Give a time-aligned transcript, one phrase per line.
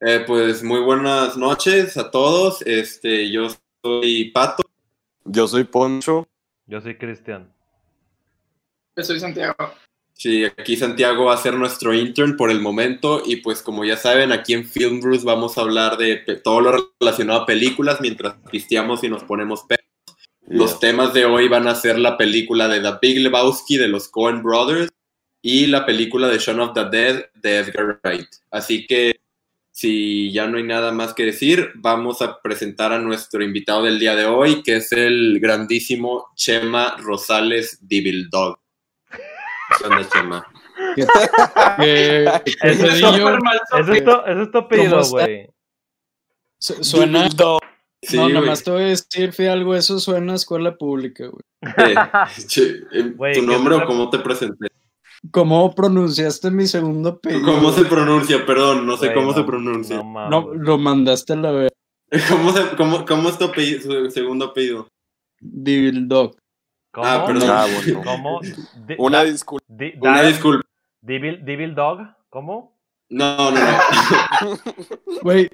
[0.00, 2.62] Eh, pues muy buenas noches a todos.
[2.62, 3.48] Este, yo
[3.82, 4.62] soy Pato.
[5.24, 6.28] Yo soy Poncho.
[6.66, 7.52] Yo soy Cristian.
[8.96, 9.54] Yo soy Santiago.
[10.12, 13.96] Sí, aquí Santiago va a ser nuestro intern por el momento y pues como ya
[13.96, 18.36] saben, aquí en Film Bruce vamos a hablar de todo lo relacionado a películas mientras
[18.50, 19.84] pisteamos y nos ponemos pedos.
[20.48, 24.08] Los temas de hoy van a ser la película de The Big Lebowski de los
[24.08, 24.90] Coen Brothers
[25.42, 28.28] y la película de Shaun of the Dead de Edgar Wright.
[28.50, 29.16] Así que
[29.76, 33.98] si ya no hay nada más que decir, vamos a presentar a nuestro invitado del
[33.98, 38.58] día de hoy, que es el grandísimo Chema Rosales Devil Dog.
[39.10, 40.46] ¿Qué onda, Chema?
[41.78, 43.08] Eh, ¿qué Ese te es digo?
[43.12, 45.10] Súper mal Ese es tu, ese es tu apellido, ¿Cómo está?
[45.26, 45.50] güey.
[46.58, 47.28] Su- Suena.
[47.30, 48.32] Sí, no, güey.
[48.34, 51.44] nada más te voy a decir, fui algo, eso suena a escuela pública, güey.
[51.62, 51.94] Eh,
[52.92, 54.68] eh, ¿Tu ¿qué nombre o cómo te presenté?
[55.32, 57.44] ¿Cómo pronunciaste mi segundo apellido?
[57.44, 58.44] ¿Cómo se pronuncia?
[58.46, 60.02] Perdón, no sé cómo no- se pronuncia.
[60.02, 61.72] No, lo mandaste a la vez.
[62.30, 64.88] ¿Cómo, se- cómo, cómo es tu apellido- su segundo apellido?
[65.40, 66.36] Devil Dog.
[66.92, 67.06] ¿Cómo?
[67.06, 67.50] Ah, perdón.
[67.50, 68.02] Ah, bueno.
[68.04, 68.40] ¿Cómo?
[68.86, 69.64] Di- Una disculpa.
[69.68, 70.62] di- Una disculpa.
[71.00, 72.00] Devil, Devil Dog.
[72.30, 72.76] ¿Cómo?
[73.08, 74.58] No, no, no.
[75.22, 75.48] Güey,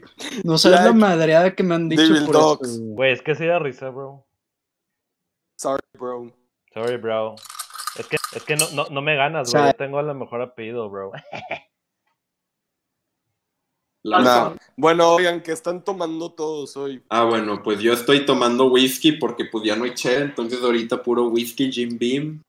[0.45, 2.81] no sabes Like la madreada que me han dicho Devil por Dogs.
[2.81, 3.13] güey.
[3.13, 4.25] Es que sí da risa, bro.
[5.59, 6.33] Sorry, bro.
[6.73, 7.35] Sorry, bro.
[7.99, 9.73] Es que, es que no, no, no me ganas, O sea- güey.
[9.73, 11.13] Yo tengo el mejor apellido, bro.
[14.05, 14.57] La-.
[14.77, 17.05] Bueno, oigan, que están tomando todos hoy?
[17.09, 21.03] Ah, bueno, pues yo estoy tomando whisky porque pues ya no hay che, entonces ahorita
[21.03, 22.43] puro whisky Jim Beam.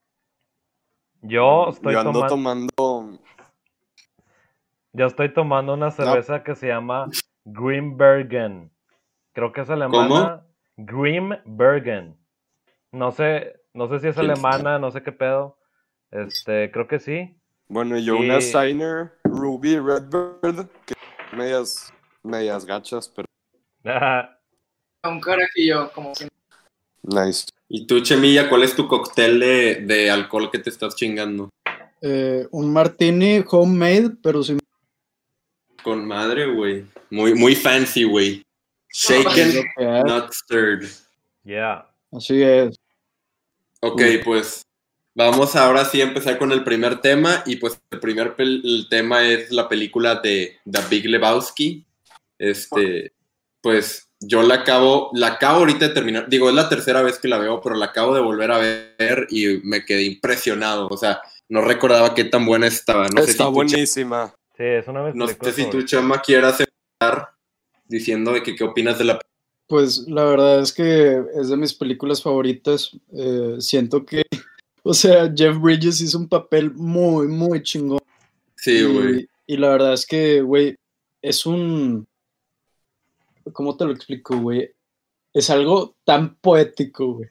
[1.21, 2.73] Yo estoy Yo ando tomando.
[2.75, 3.19] tomando.
[4.93, 7.07] Yo estoy tomando una cerveza que se llama
[7.45, 8.71] Grimbergen.
[9.33, 10.43] Creo que es alemana.
[10.77, 12.17] Grimbergen.
[12.91, 15.57] No sé, no sé si es ¿Quién alemana, no sé qué pedo.
[16.11, 17.35] Este, creo que sí.
[17.67, 20.67] Bueno, yo Y- una Signer Ruby Redbird.
[20.85, 20.93] Que
[21.35, 23.25] medias, medias gachas, pero
[25.05, 26.13] Un carajillo, como
[27.03, 27.47] nice.
[27.67, 31.49] Y tú, Chemilla, ¿cuál es tu cóctel de, de alcohol que te estás chingando?
[32.01, 34.59] Eh, un martini homemade, pero sin
[35.83, 36.85] Con madre, güey.
[37.09, 38.43] Muy, muy fancy, güey.
[38.93, 40.03] Shaken, que hay.
[40.03, 40.87] not stirred.
[41.43, 41.89] yeah.
[42.11, 42.75] Así es.
[43.85, 44.17] Ok, Uy.
[44.23, 44.65] pues
[45.13, 49.25] vamos ahora sí a empezar con el primer tema y pues el primer el tema
[49.27, 51.85] es la película de The Big Lebowski.
[52.39, 53.11] Este,
[53.61, 57.27] pues yo la acabo, la acabo ahorita de terminar, digo, es la tercera vez que
[57.27, 61.21] la veo, pero la acabo de volver a ver y me quedé impresionado, o sea,
[61.49, 63.09] no recordaba qué tan buena estaba.
[63.09, 64.33] No sé Está si tú, buenísima.
[64.55, 65.81] Sí, es una Ch- no sé si tú.
[65.83, 67.33] Chama, quieras empezar
[67.85, 69.19] diciendo de que qué opinas de la
[69.67, 72.91] Pues la verdad es que es de mis películas favoritas.
[73.13, 74.23] Eh, siento que,
[74.83, 77.99] o sea, Jeff Bridges hizo un papel muy, muy chingón.
[78.55, 79.27] Sí, y, güey.
[79.47, 80.75] y la verdad es que, güey,
[81.21, 82.07] es un...
[83.51, 84.71] ¿Cómo te lo explico, güey?
[85.33, 87.29] Es algo tan poético, güey.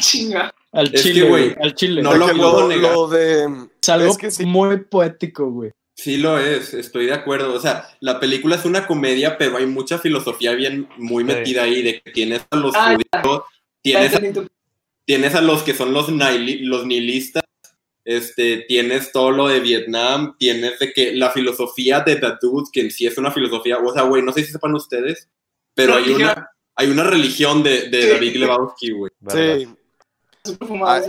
[0.00, 0.52] chinga.
[0.72, 1.54] Al Es chile, güey.
[1.60, 2.02] Al chile.
[2.02, 2.94] no lo negar.
[2.94, 3.68] lo de.
[3.80, 4.44] es algo es que sí.
[4.44, 5.70] muy poético, güey.
[6.00, 7.52] Sí lo es, estoy de acuerdo.
[7.52, 11.26] O sea, la película es una comedia, pero hay mucha filosofía bien muy Sí.
[11.26, 13.42] metida ahí, de que tienes a los Ah, judíos,
[13.82, 14.20] tienes a,
[15.04, 17.42] tienes a los que son los, nihili- los nihilistas,
[18.04, 22.80] este, tienes todo lo de Vietnam, tienes de que la filosofía de The Dude, que
[22.82, 25.28] en sí es una filosofía, o sea, güey, no sé si sepan ustedes,
[25.74, 28.08] pero hay una, hay una religión de, de Sí.
[28.08, 29.10] David Lebowski, güey.
[30.44, 30.54] Sí,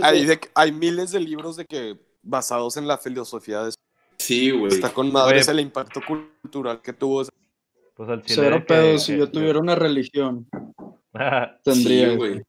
[0.02, 3.72] hay, de hay miles de libros de que basados en la filosofía de
[4.30, 4.72] Sí, güey.
[4.72, 7.24] Está con madre es el impacto cultural que tuvo.
[7.96, 8.42] Pues al chile.
[8.44, 10.48] Cero que- pedo, si que- yo tuviera una religión,
[11.64, 12.14] tendría.
[12.14, 12.40] güey.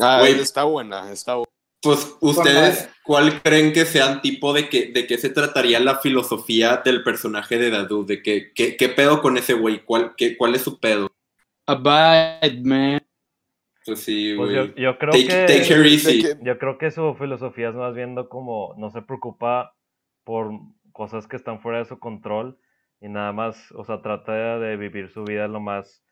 [0.00, 0.38] Ah, Güey.
[0.38, 1.50] está buena, está buena.
[1.82, 2.88] Pues ustedes.
[3.02, 7.58] ¿cuál creen que sean tipo de que de qué se trataría la filosofía del personaje
[7.58, 8.06] de Dadu?
[8.06, 11.10] De que, qué, qué pedo con ese güey, ¿Cuál, qué, cuál es su pedo?
[11.66, 13.02] Abide, man.
[13.84, 14.68] Pues sí, Pues güey.
[14.68, 15.46] yo, yo creo take, que.
[15.46, 16.22] take her easy.
[16.42, 19.74] Yo creo que su filosofía es más viendo como no se preocupa
[20.24, 20.52] por
[20.94, 22.56] cosas que están fuera de su control
[23.00, 26.02] y nada más, o sea, trata de vivir su vida lo más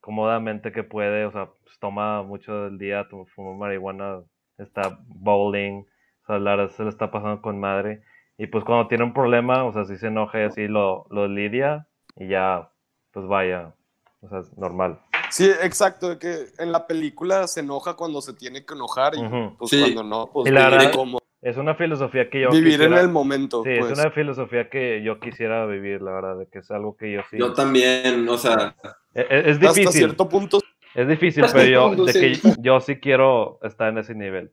[0.00, 4.22] cómodamente que puede, o sea, pues, toma mucho del día, fuma marihuana,
[4.56, 5.80] está bowling,
[6.22, 8.02] o sea, la verdad se le está pasando con madre
[8.38, 11.26] y pues cuando tiene un problema, o sea, si se enoja y así lo, lo
[11.26, 12.70] lidia y ya,
[13.10, 13.74] pues vaya,
[14.20, 15.00] o sea, es normal.
[15.30, 19.56] Sí, exacto, que en la película se enoja cuando se tiene que enojar y Ujú.
[19.58, 19.80] pues Sí.
[19.80, 23.06] cuando no, pues Y la verdad- como Es una filosofía que yo vivir quisiera- en
[23.06, 23.92] el momento, Sí, pues.
[23.92, 27.20] es una filosofía que yo quisiera vivir, la verdad, de que es algo que yo
[27.30, 27.38] sí.
[27.38, 28.74] Yo también, o sea,
[29.14, 30.58] Es, es Hasta difícil, cierto punto
[30.94, 34.50] es difícil, Hasta pero yo, de que yo sí quiero estar en ese nivel.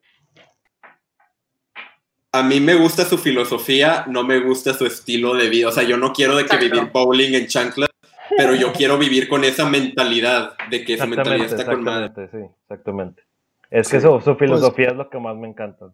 [2.32, 5.70] a mí me gusta su filosofía, no me gusta su estilo de vida.
[5.70, 7.90] O sea, yo no quiero de que vivir bowling en chanclas
[8.38, 12.06] pero yo quiero vivir con esa mentalidad de que esa mentalidad Exactamente, está con madre.
[12.08, 13.24] exactamente, sí, exactamente.
[13.72, 14.06] Es que Sí.
[14.08, 15.86] su, su filosofía es lo que más me encanta.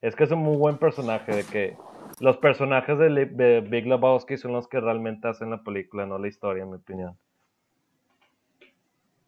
[0.00, 1.76] Es que es un muy buen personaje, de que
[2.20, 6.18] los personajes de, Li- de Big Lebowski son los que realmente hacen la película, no
[6.18, 7.16] la historia, en mi opinión.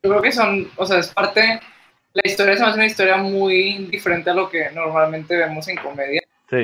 [0.02, 1.60] Yo creo que son, o sea, es parte,
[2.12, 6.22] la historia hace una historia muy diferente a lo que normalmente vemos en comedia.
[6.48, 6.56] Sí,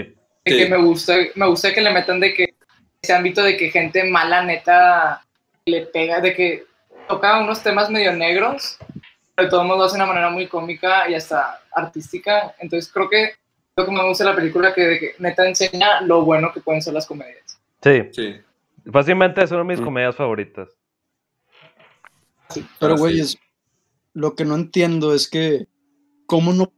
[0.44, 0.56] De Sí.
[0.56, 2.54] que me gusta, me gusta que le metan de que
[3.02, 5.22] ese ámbito de que gente mala neta
[5.66, 6.64] le pega, de que
[7.08, 8.78] toca unos temas medio negros,
[9.34, 12.54] pero todos modos lo hace de una manera muy cómica y hasta artística.
[12.58, 13.32] Entonces creo que
[13.76, 16.80] lo que me gusta de la película que, que neta enseña lo bueno que pueden
[16.80, 17.58] ser las comedias.
[17.82, 18.02] sí.
[18.12, 18.34] Sí.
[18.92, 19.84] Fácilmente es una de mis Mm.
[19.84, 20.68] comedias favoritas.
[22.78, 23.36] Pero, güey, sí.
[24.14, 25.66] lo que no entiendo es que,
[26.26, 26.72] ¿cómo no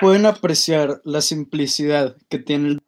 [0.00, 2.82] pueden apreciar la simplicidad que tiene el-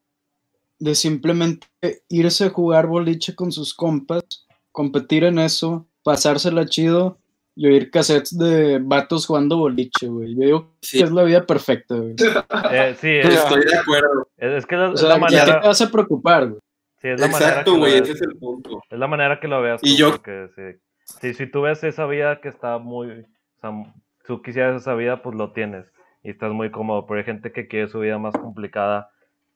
[0.81, 1.69] de simplemente
[2.09, 4.25] irse a jugar boliche con sus compas,
[4.73, 7.19] competir en eso, pasársela chido
[7.57, 10.35] y oír cassettes de vatos jugando boliche, güey?
[10.35, 10.99] Yo digo Sí.
[10.99, 12.15] que es la vida perfecta, güey.
[12.73, 14.29] Eh, sí, es, Estoy de acuerdo.
[14.37, 16.61] es- es que la- O es sea, la ¿ya manera, te vas a preocupar, güey?
[17.01, 18.83] sí, es la Exacto, güey, ese es el punto.
[18.91, 19.81] Es la manera que lo veas.
[19.85, 20.81] Y tú, yo- porque sí.
[21.21, 23.11] Sí, si tú ves esa vida que está muy.
[23.11, 23.71] O sea,
[24.27, 25.85] tú quisieras esa vida, pues lo tienes.
[26.23, 27.07] Y estás muy cómodo.
[27.07, 29.11] Pero hay gente que quiere su vida más complicada.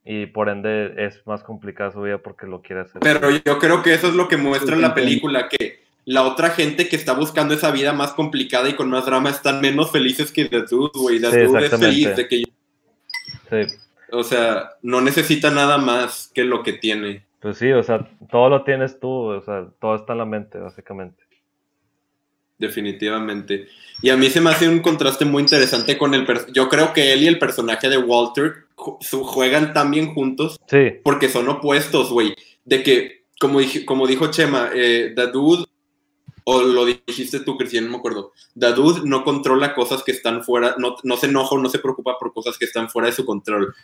[0.04, 3.00] Y por ende es más complicada su vida porque lo quiere hacer.
[3.00, 6.50] Pero yo creo que eso es lo que muestra Sí, la película, que la otra
[6.50, 10.32] gente que está buscando esa vida más complicada y con más drama están menos felices
[10.32, 11.20] que The Dude, güey.
[11.20, 12.42] The Sí, Dude es feliz de que,
[13.50, 13.74] Sí,
[14.12, 17.26] o sea, no necesita nada más que lo que tiene.
[17.40, 19.08] pues sí, o sea, todo lo tienes tú.
[19.08, 21.22] O sea, todo está en la mente, básicamente.
[22.58, 23.68] Definitivamente.
[24.02, 26.24] Y a mí se me hace un contraste muy interesante con el...
[26.26, 30.92] per- Yo creo que él y el personaje de Walter juegan tan bien juntos Sí,
[31.04, 32.34] porque son opuestos, güey.
[32.64, 35.66] De que, como, dije- como dijo Chema, eh, The Dude,
[36.50, 38.32] o lo dijiste tú, Cristian, no me acuerdo.
[38.54, 42.16] Dude no controla cosas que están fuera, no, no se enoja o no se preocupa
[42.18, 43.74] por cosas que están fuera de su control.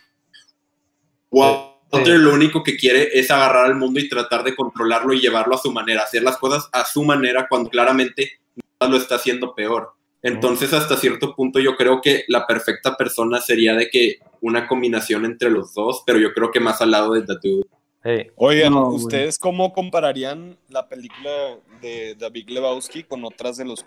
[1.29, 5.53] Walter lo único que quiere es agarrar al mundo y tratar de controlarlo y llevarlo
[5.53, 8.39] a su manera, hacer las cosas a su manera cuando claramente
[8.79, 9.91] lo está haciendo peor.
[10.23, 15.23] Entonces, hasta cierto punto, yo creo que la perfecta persona sería de que una combinación
[15.25, 17.74] entre los dos, pero yo creo que más al lado de Dude.
[18.05, 18.95] Hey, Oigan, No, güey.
[19.03, 23.83] ¿ustedes cómo compararían la película de David Lebowski con otras de los...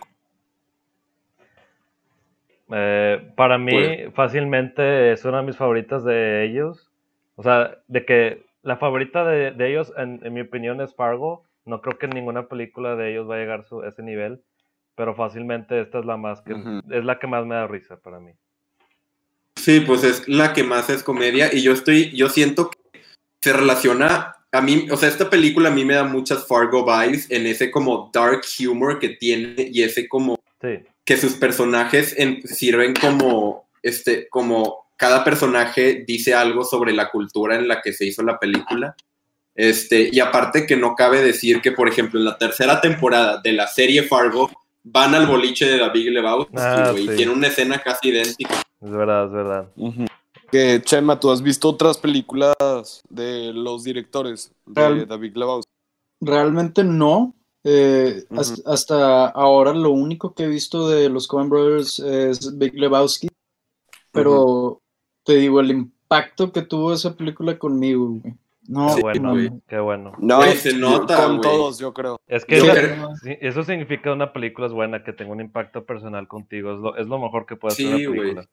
[2.71, 6.91] Eh, para mí, Pues- fácilmente es una de mis favoritas de ellos.
[7.35, 11.43] O sea, de que la favorita de, de ellos, en, en mi opinión, es Fargo.
[11.65, 14.41] No creo que ninguna película de ellos va a llegar a ese nivel.
[14.95, 16.53] Pero fácilmente esta es la más que
[16.91, 18.31] es la que más me da risa para mí.
[19.55, 22.78] Sí, pues es la que más es comedia y yo estoy, yo siento que
[23.41, 27.29] se relaciona a mí, o sea, esta película a mí me da muchas Fargo vibes
[27.29, 32.41] en ese como dark humor que tiene y ese como Sí, que sus personajes en-
[32.47, 38.05] sirven como, este, como cada personaje dice algo sobre la cultura en la que se
[38.05, 38.95] hizo la película.
[39.55, 43.53] Este, y aparte que no cabe decir que, por ejemplo, en la tercera temporada de
[43.53, 44.49] la serie Fargo
[44.83, 47.15] van al boliche de David Lebowski, Ah, y sí.
[47.15, 48.55] tiene una escena casi idéntica.
[48.81, 49.67] es verdad, es verdad.
[50.51, 52.55] Que, Chema, ¿tú has visto otras películas
[53.09, 55.71] de los directores de Real- David Lebowski?
[56.21, 57.35] Realmente no.
[57.63, 58.23] Eh,
[58.65, 63.27] Hasta ahora lo único que he visto de los Coen Brothers es Big Lebowski.
[64.11, 64.81] Pero
[65.23, 68.33] te digo, el impacto que tuvo esa película conmigo, güey.
[68.67, 69.49] No, Qué bueno, güey.
[69.67, 70.11] qué bueno.
[70.19, 71.41] No, Güey, se nota, con güey.
[71.41, 72.19] todos, yo creo.
[72.27, 72.57] Es que
[73.41, 76.73] eso, sí, significa una película es buena, que tenga un impacto personal contigo.
[76.73, 78.19] Es lo, es lo mejor que puede hacer Sí, una güey.
[78.35, 78.47] película.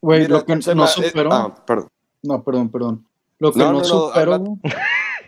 [0.00, 1.32] Güey, lo que no superó.
[1.32, 1.88] ah, perdón.
[2.22, 3.06] No, perdón, perdón.
[3.38, 4.72] Lo que No, no, güey,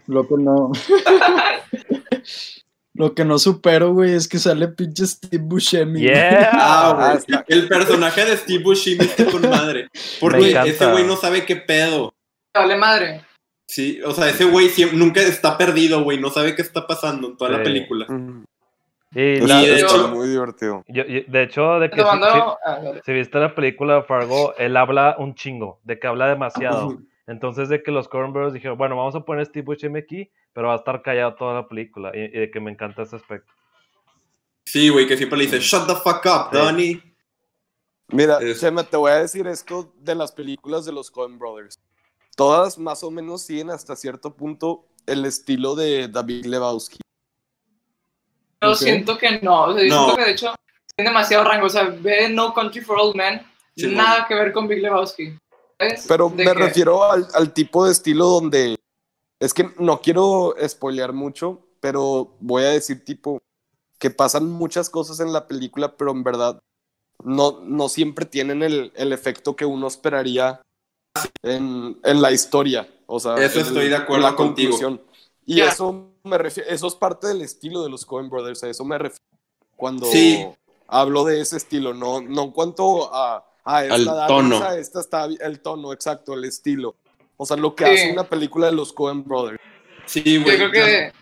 [0.06, 0.72] lo que no.
[2.94, 6.00] lo que no supero, güey, es que sale pinche Steve Buscemi.
[6.00, 6.50] Yeah.
[6.52, 7.38] Ah, güey.
[7.38, 9.88] Ah, El personaje de Steve Buscemi está con madre.
[10.20, 12.12] Porque ese güey no sabe qué pedo.
[12.54, 13.24] Vale madre.
[13.68, 16.18] Sí, o sea, ese güey nunca está perdido, güey.
[16.18, 18.06] No sabe qué está pasando en toda la película.
[18.08, 18.42] Ujú.
[19.12, 20.84] Y la- de hecho, muy divertido.
[20.86, 23.02] yo- yo- de hecho, de que si, ah, vale.
[23.04, 26.98] si viste la película de Fargo, él habla un chingo, de que habla demasiado.
[27.26, 30.68] Entonces, de que los Coen Brothers dijeron, bueno, vamos a poner Steve Buscemi aquí, pero
[30.68, 32.10] va a estar callado toda la película.
[32.14, 33.52] Y, y de que me encanta ese aspecto.
[34.64, 36.56] Sí, güey, que siempre le dice, shut the fuck up, Sí.
[36.58, 37.02] Donnie.
[38.08, 41.78] Mira, Es- Chema, te voy a decir esto de las películas de los Coen Brothers.
[42.36, 46.98] Todas más o menos siguen hasta cierto punto el estilo de David Lebowski.
[48.62, 48.76] Yo Ok.
[48.76, 49.64] siento que no.
[49.64, 50.04] O sea, yo No.
[50.04, 50.54] siento que de hecho
[50.96, 51.66] tiene demasiado rango.
[51.66, 53.42] O sea, ve No Country for Old Men.
[53.76, 55.36] Sí, nada que ver con Big Lebowski.
[55.78, 56.04] ¿sabes?
[56.06, 58.76] Pero De me que- refiero al, al tipo de estilo donde.
[59.40, 63.38] Es que no quiero spoilear mucho, pero voy a decir tipo.
[63.98, 66.58] que pasan muchas cosas en la película, pero en verdad
[67.22, 70.62] no, no siempre tienen el, el efecto que uno esperaría
[71.42, 72.88] en, en la historia.
[73.06, 74.70] O sea, Eso estoy de en acuerdo la contigo.
[74.70, 75.02] conclusión.
[75.56, 78.84] Y eso me refiero, eso es parte del estilo de los Coen Brothers, a eso
[78.84, 79.24] me refiero
[79.76, 80.46] cuando Sí.
[80.86, 84.56] hablo de ese estilo, no, no en cuanto a, a esta Al da tono.
[84.56, 86.94] risa, esta está el tono, exacto, el estilo.
[87.36, 87.90] O sea, lo que Sí.
[87.90, 89.58] hace una película de los Coen Brothers.
[90.06, 90.56] Sí, Yo güey.
[90.56, 91.12] creo que.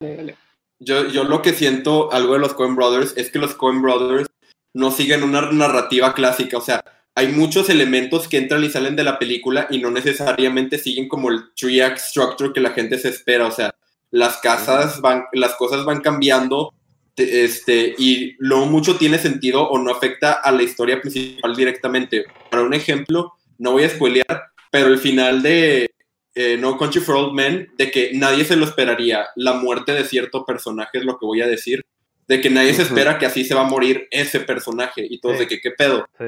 [0.00, 0.36] Dale, dale.
[0.78, 4.28] Yo, yo lo que siento algo de los Coen Brothers es que los Coen Brothers
[4.74, 6.58] no siguen una narrativa clásica.
[6.58, 6.82] O sea,
[7.14, 11.30] hay muchos elementos que entran y salen de la película y no necesariamente siguen como
[11.30, 13.46] el three act structure que la gente se espera.
[13.46, 13.74] O sea,
[14.10, 16.72] las casas van, las cosas van cambiando.
[17.14, 22.24] te- Este, y no mucho tiene sentido o no afecta a la historia principal directamente.
[22.50, 25.90] Para un ejemplo, no voy a spoilear, pero el final de
[26.34, 30.02] eh, No Country for Old Men, de que nadie se lo esperaría, la muerte de
[30.02, 31.84] cierto personaje es lo que voy a decir,
[32.26, 35.36] de que nadie se espera que así se va a morir ese personaje y todos
[35.36, 35.42] Sí.
[35.44, 36.08] de que qué pedo.
[36.18, 36.24] Sí.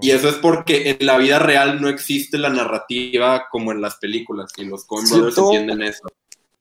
[0.00, 3.96] Y eso es porque en la vida real no existe la narrativa como en las
[3.96, 6.02] películas y los Coen Brothers Siento- entienden eso.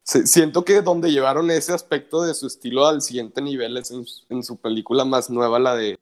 [0.04, 4.04] Sí, Siento que donde llevaron ese aspecto de su estilo al siguiente nivel es en,
[4.30, 6.00] en su película más nueva, la de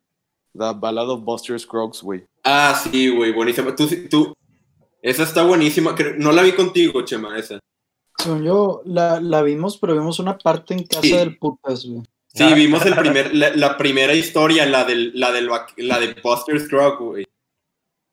[0.57, 2.25] The Ballad of Buster Scruggs, güey.
[2.45, 3.75] Ah, sí, güey, buenísima.
[3.75, 4.33] Tú, tú,
[5.01, 5.93] esa está buenísima.
[6.17, 7.59] No la vi contigo, Chema, esa.
[8.17, 11.11] Según yo, la, la vimos, pero vimos una parte en casa Sí.
[11.11, 12.03] del putas, güey.
[12.37, 16.59] Sí, vimos el primer, la, la primera historia, la del, la del, la de Buster
[16.59, 17.25] Scruggs, güey.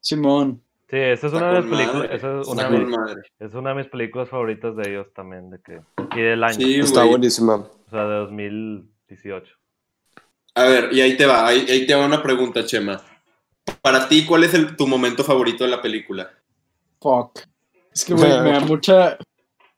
[0.00, 0.62] Simón.
[0.90, 3.87] Sí, esa es Está una de con películas, esa es una, es una de mis
[3.87, 5.81] películas favoritas de ellos también, de que,
[6.16, 7.11] y del año, Sí, Está güey.
[7.11, 7.54] buenísima.
[7.57, 9.52] o sea, de 2018.
[10.57, 13.00] A ver, y ahí te va, ahí, ahí te va una pregunta, Chema.
[13.83, 16.31] Para ti, ¿cuál es el- tu momento favorito de la película?
[17.00, 17.40] Fuck.
[17.93, 19.19] Es que, güey, me da mucha.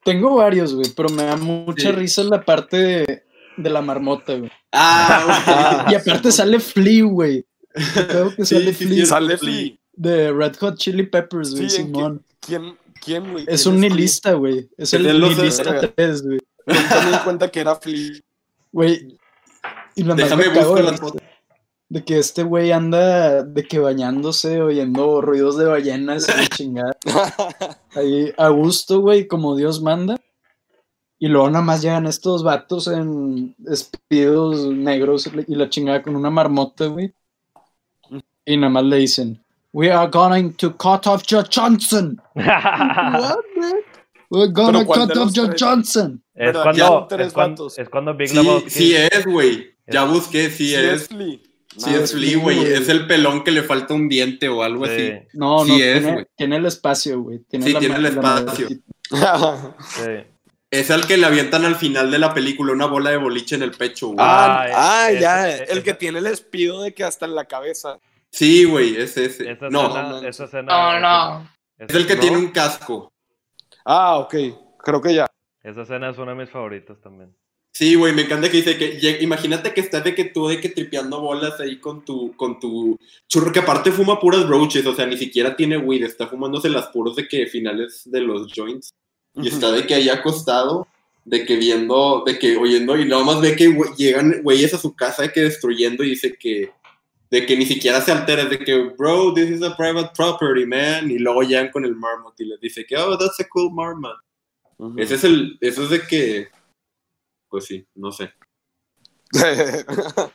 [0.03, 1.91] Tengo varios, güey, pero me da mucha Sí.
[1.93, 3.23] risa la parte de,
[3.57, 4.51] de la marmota, güey.
[4.71, 7.45] Ah, Y aparte sale Flea, güey.
[7.93, 9.05] Creo que Sí, sale sí, Flea sí.
[9.05, 9.71] Sale Flea.
[9.93, 12.25] De Red Hot Chili Peppers, güey, Sí, ¿en Simón.
[12.39, 13.45] ¿Quién, quién, güey?
[13.47, 14.69] Es ¿Quién un nihilista, güey.
[14.77, 16.39] Es el nihilista 3, güey.
[16.65, 18.11] Me di cuenta que era Flea.
[18.71, 19.17] Güey.
[19.95, 21.21] Y más Déjame buscar de las fotos.
[21.89, 26.97] de que este güey anda de que bañándose, oyendo ruidos de ballenas y la chingada.
[27.95, 30.17] Ahí a gusto, güey, como Dios manda.
[31.19, 36.29] Y luego nada más llegan estos vatos en despidos negros y la chingada con una
[36.29, 37.11] marmota, güey.
[38.45, 39.43] Y nada más le dicen,
[39.73, 42.21] We are going to cut off Joe Johnson.
[42.35, 42.45] What,
[43.57, 43.73] man?
[44.29, 45.55] We're gonna ¿cuál cut off tres?
[45.61, 46.21] Johnson.
[46.35, 48.69] es, cuando, es, cuando, es cuando Big Sí, Lebowski...
[48.69, 49.67] sí es, güey.
[49.87, 51.01] Ya busqué, sí, Sí, es.
[51.03, 51.37] es Flea.
[51.77, 52.59] Sí Nah, es Flea, güey.
[52.65, 54.91] Es el pelón que le falta un diente o algo Sí.
[54.91, 55.13] así.
[55.33, 56.25] No, Sí no, es, tiene, güey.
[56.35, 57.39] tiene el espacio, güey.
[57.47, 58.67] Tiene Sí, la tiene el espacio.
[59.89, 60.11] sí.
[60.69, 63.63] Es el que le avientan al final de la película una bola de boliche en
[63.63, 64.17] el pecho, güey.
[64.19, 67.99] Ah, Ah, ah, ya, el que tiene el espido de que hasta en la cabeza.
[68.31, 69.49] Sí, güey, es ese.
[69.51, 70.63] Esa No, escena, esa escena...
[70.63, 71.49] No, no.
[71.77, 72.21] es el que ¿no?
[72.21, 73.13] tiene un casco.
[73.85, 74.35] Ah, ok,
[74.79, 75.25] creo que ya.
[75.63, 77.33] Esa escena es una de mis favoritas también.
[77.73, 80.69] Sí, güey, me encanta que dice que imagínate que estás de que tú de que
[80.69, 82.97] tripeando bolas ahí con tu con tu
[83.27, 86.87] churro que aparte fuma puras broaches, o sea, ni siquiera tiene weed, está fumándose las
[86.87, 88.95] puros de que finales de los joints
[89.37, 90.87] y está de que ahí acostado,
[91.25, 94.95] de que viendo, de que oyendo y nada más ve que llegan güeyes a su
[94.95, 96.71] casa de que destruyendo y dice que
[97.29, 100.65] de que ni siquiera se altera, es de que bro, this is a private property,
[100.65, 103.71] man, y luego llegan con el marmot y les dice que oh, that's a cool
[103.73, 104.17] marmot.
[104.97, 106.47] Ese es el eso es de que
[107.49, 108.31] pues sí, no sé.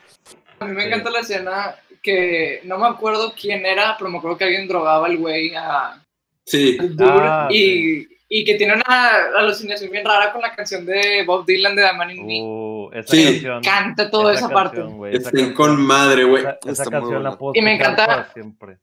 [0.59, 4.37] A mí me encanta la escena que no me acuerdo quién era, pero me acuerdo
[4.37, 6.03] que alguien drogaba al güey a
[6.45, 6.77] Sí.
[6.79, 11.23] al dude, Ah, y, y que tiene una alucinación bien rara con la canción de
[11.27, 12.41] Bob Dylan de The Man in Me.
[12.43, 13.25] Uh, esa Sí.
[13.25, 13.53] canción...
[13.53, 14.77] Me encanta toda esa, parte.
[14.79, 16.45] canción, güey, esa Estén canción- con madre, güey.
[16.67, 18.79] Esa, canción la puedo Y me encanta- siempre.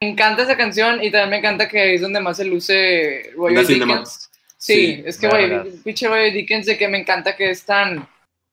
[0.00, 3.54] Me encanta esa canción y también me encanta que es donde más se luce Roy
[3.54, 4.30] La cinema- Dickens.
[4.56, 8.08] Sí, Sí, es que, güey, pinche Roy Dickens de que me encanta que es tan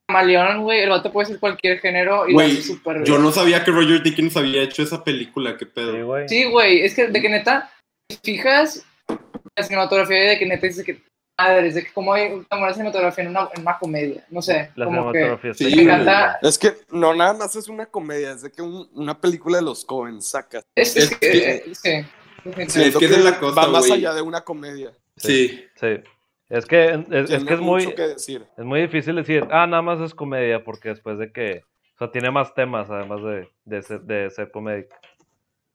[0.05, 0.81] camaleón, güey.
[0.81, 3.05] El vato puede ser cualquier género y lo Güey, hace súper bien.
[3.05, 6.05] Yo no sabía que Roger Dickens había hecho esa película, qué Sí, pedo.
[6.05, 6.27] güey.
[6.27, 7.72] Sí, güey, es que de que neta,
[8.22, 8.86] fijas
[9.55, 11.01] la cinematografía de que neta dice que
[11.38, 14.41] madre, es de que como hay una buena cinematografía en una, en una comedia, no
[14.41, 16.39] sé, La como que Sí, me encanta.
[16.41, 19.63] es que no nada más es una comedia, es de que un- una película de
[19.63, 20.62] los Cohen saca.
[20.75, 22.05] Es, es Es que, que- sí.
[22.45, 24.91] Es que esa es la cosa, va más allá de una comedia.
[25.17, 25.65] Sí.
[25.75, 26.00] Sí.
[26.50, 28.45] Es que es, que es muy, mucho que decir.
[28.57, 31.63] es muy difícil decir, ah, nada más es comedia, porque después de que,
[31.95, 34.86] o sea, tiene más temas además de, de, ser, de ser comedia.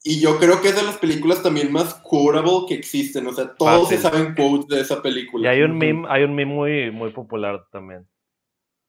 [0.05, 3.26] Y yo creo que es de las películas también más quotable que existen.
[3.26, 3.97] O sea, todos Fácil.
[3.99, 5.45] se saben quotes de esa película.
[5.45, 8.07] Y hay un meme, hay un meme muy, muy popular también.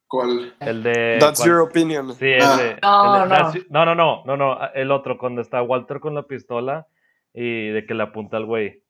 [0.07, 0.55] ¿Cuál?
[0.59, 1.17] El de.
[1.19, 2.13] That's cuan- your opinion.
[2.15, 2.55] Sí, Ah.
[2.55, 2.77] ese.
[2.81, 3.85] No, el de- no.
[3.85, 6.87] no, no, no, no, no, el otro, cuando está Walter con la pistola
[7.33, 8.83] y de que le apunta al güey.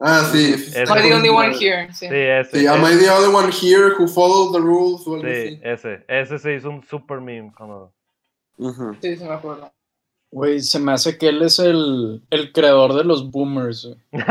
[0.00, 0.52] Ah, sí.
[0.54, 1.92] Es- Am I the only one here?
[1.92, 2.08] Sí.
[2.08, 2.58] Sí, ese.
[2.60, 5.04] Sí, am I the only one here who followed the rules?
[5.04, 7.92] Sí, ese, ese se hizo un super meme cuando...
[8.58, 8.96] Ujú.
[9.00, 9.72] Sí, sí me acuerdo.
[10.32, 13.98] Güey, se me hace que él es el, el creador de los boomers, güey.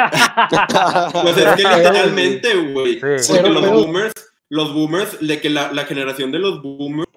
[1.21, 2.99] Pues es que literalmente, güey.
[3.19, 3.33] Sí.
[3.33, 4.13] Porque los boomers,
[4.49, 7.07] los boomers, de que la, la generación de los boomers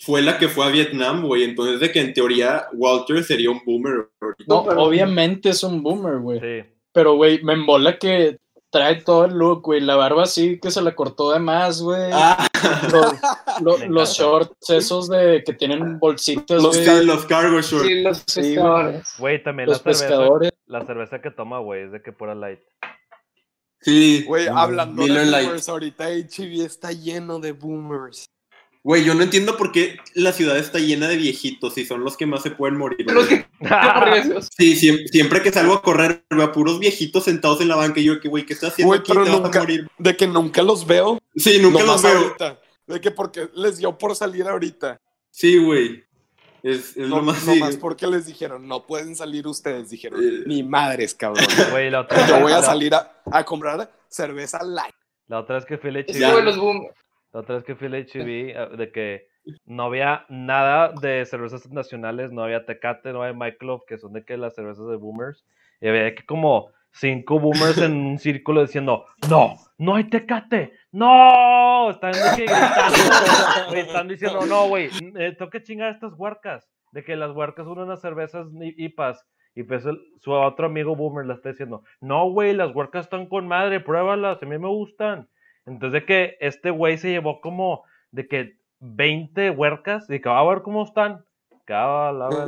[0.00, 1.44] fue la que fue a Vietnam, güey.
[1.44, 4.08] Entonces, de que en teoría Walter sería un boomer.
[4.48, 6.40] No, pero- obviamente es un boomer, güey.
[6.40, 8.38] Sí, Pero, güey, me embola que
[8.72, 9.80] trae todo el look, güey.
[9.80, 12.10] La barba sí que se la cortó de más, güey.
[12.12, 12.48] Ah,
[13.60, 17.00] Los, lo- shorts esos de que tienen bolsitas, los, güey.
[17.00, 17.86] sí, los cargo shorts.
[17.86, 19.08] Sí, los Sí, pescadores.
[19.18, 22.60] güey, también Los la cerveza, la cerveza que toma, güey, es de que pura light.
[23.80, 24.24] Sí.
[24.26, 28.26] Güey, hablando Miller de boomers, ahorita HB está lleno de boomers.
[28.84, 32.16] Güey, yo no entiendo por qué la ciudad está llena de viejitos y son los
[32.16, 33.06] que más se pueden morir.
[33.10, 33.46] Los que.
[34.56, 38.00] Sí, siempre, siempre que salgo a correr, veo a puros viejitos sentados en la banca
[38.00, 39.12] y yo, que güey, ¿qué estás haciendo Güey, aquí?
[39.12, 39.88] pero Te vas a morir.
[39.98, 41.20] De que nunca los veo.
[41.36, 42.18] Sí, nunca los veo.
[42.18, 42.60] ahorita.
[42.88, 45.00] De que porque les dio por salir ahorita.
[45.30, 46.02] Sí, güey.
[46.64, 47.58] Es, es No, lo más sí.
[47.58, 49.90] nomás porque les dijeron, no pueden salir ustedes.
[49.90, 50.42] Dijeron, Eh.
[50.46, 51.44] ni madres, cabrón.
[51.70, 54.94] Güey, la otra, Yo voy a salir a, a comprar cerveza light.
[55.28, 56.86] La otra vez que fui Es HB, güey, los boom.
[57.32, 59.28] La otra vez que fui al HB, de que
[59.66, 64.24] no había nada de cervezas nacionales, no había Tecate, no había Michelob, que son de
[64.24, 65.44] que las cervezas de boomers,
[65.80, 71.90] y había que como cinco boomers en un círculo diciendo, no, no hay Tecate, no,
[71.90, 76.68] están de que gritando, güey, están diciendo, no, güey, eh, tengo que chingar estas huarcas,
[76.92, 81.26] de que las huarcas son unas cervezas IPAs, y pues el- su otro amigo boomer
[81.26, 85.28] le está diciendo, no, güey, las huarcas están con madre, pruébalas, a mí me gustan.
[85.66, 90.40] Entonces de que este güey se llevó como de que 20 huercas y que va
[90.40, 91.24] a ver cómo están.
[91.64, 92.46] Cabal, a ver.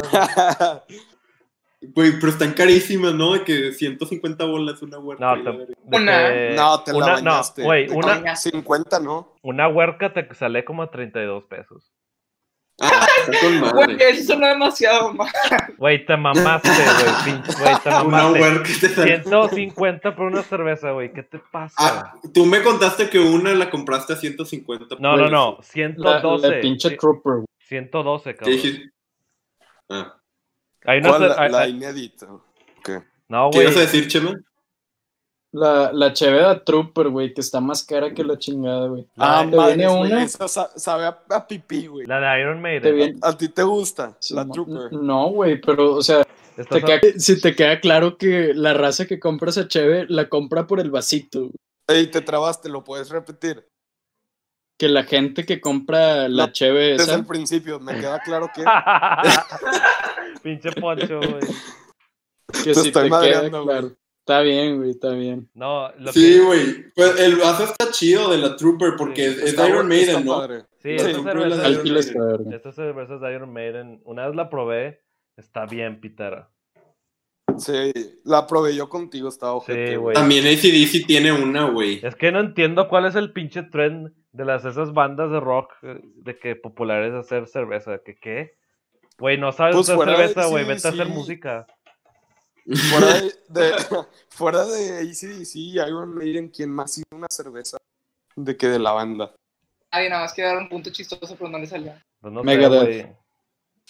[1.95, 3.35] Güey, pero están carísimas, ¿no?
[3.35, 5.37] De que 150 bolas una huerta.
[5.37, 6.29] No, te- Una.
[6.33, 8.51] que no, te la una, no, güey, una, bañaste.
[8.51, 9.35] 50, ¿no?
[9.43, 11.93] una huerca te sale como a 32 pesos.
[13.65, 15.33] Ah, Güey, eso es demasiado más.
[15.79, 18.41] Güey, te mamaste, güey, pinche- güey, te Una mamaste.
[18.41, 21.75] huerca te sale- 150 por una cerveza, güey, ¿qué te pasa?
[21.79, 24.97] Ah, tú me contaste que una la compraste a 150.
[25.01, 26.53] no, no, no, La, la 112.
[26.61, 27.47] pinche trooper, güey.
[27.69, 28.57] 112, ¿Qué cabrón.
[28.57, 28.91] dijiste?
[29.89, 30.17] Ah.
[30.85, 31.29] Hay una ¿Cuál?
[31.29, 32.27] La, la inédita.
[32.31, 32.91] Ok.
[33.29, 33.63] no, ¿Qué güey.
[33.69, 34.35] ibas a decir, Chema?
[35.57, 39.07] La, la Cheveda Trooper, güey, que está más cara que la chingada, güey.
[39.15, 40.25] La Ah, de- ¿te madres, viene una?
[40.25, 42.07] Esa sabe a, a pipí, güey.
[42.07, 42.95] La de Iron Maiden.
[42.97, 44.17] viene- ¿A ti te gusta?
[44.19, 44.93] Sí, la no- Trooper.
[44.93, 46.25] No, güey, pero, o sea,
[46.57, 50.67] te queda- si te queda claro que la raza que compra esa cheve la compra
[50.67, 51.53] por el vasito, güey.
[51.87, 53.65] Ey, te trabaste, lo puedes repetir.
[54.77, 58.51] que la gente que compra la No, cheve Desde esa, el principio, me queda claro
[58.53, 58.65] que.
[60.43, 61.41] Pinche poncho, güey.
[62.53, 63.93] que te si estoy te queda güey.
[64.27, 65.51] Está bien, güey, está bien.
[65.53, 66.41] No, lo Sí, que.
[66.41, 66.93] güey.
[66.95, 69.41] Pues el vaso está chido de la Trooper porque Sí.
[69.45, 70.39] es, es Iron Maiden, ¿no?
[70.39, 70.63] padre.
[70.83, 75.03] Sí, La estas Trooper es Iron cervezas de Iron Maiden, una vez la probé,
[75.37, 76.49] está bien pitera.
[77.59, 77.93] Sí,
[78.25, 80.15] la probé yo contigo, estaba ojete, Sí, güey.
[80.15, 82.01] También ACDC tiene una, güey.
[82.03, 85.75] Es que no entiendo cuál es el pinche trend de las esas bandas de rock
[85.83, 87.99] eh, de que populares hacer cerveza.
[87.99, 88.57] ¿Que qué?
[89.19, 90.65] Güey, no sabes Pues hacer cerveza, güey.
[90.67, 91.67] Vete a hacer música.
[92.91, 93.75] Fuera de, de-
[94.29, 97.77] fuera de ACDC y Iron Maiden, ¿quién más hizo una cerveza?
[98.37, 99.33] De que de la banda.
[99.91, 101.93] Ay, nada más que dar un punto chistoso, pero no le salió.
[102.21, 103.15] Pues no Megadeth.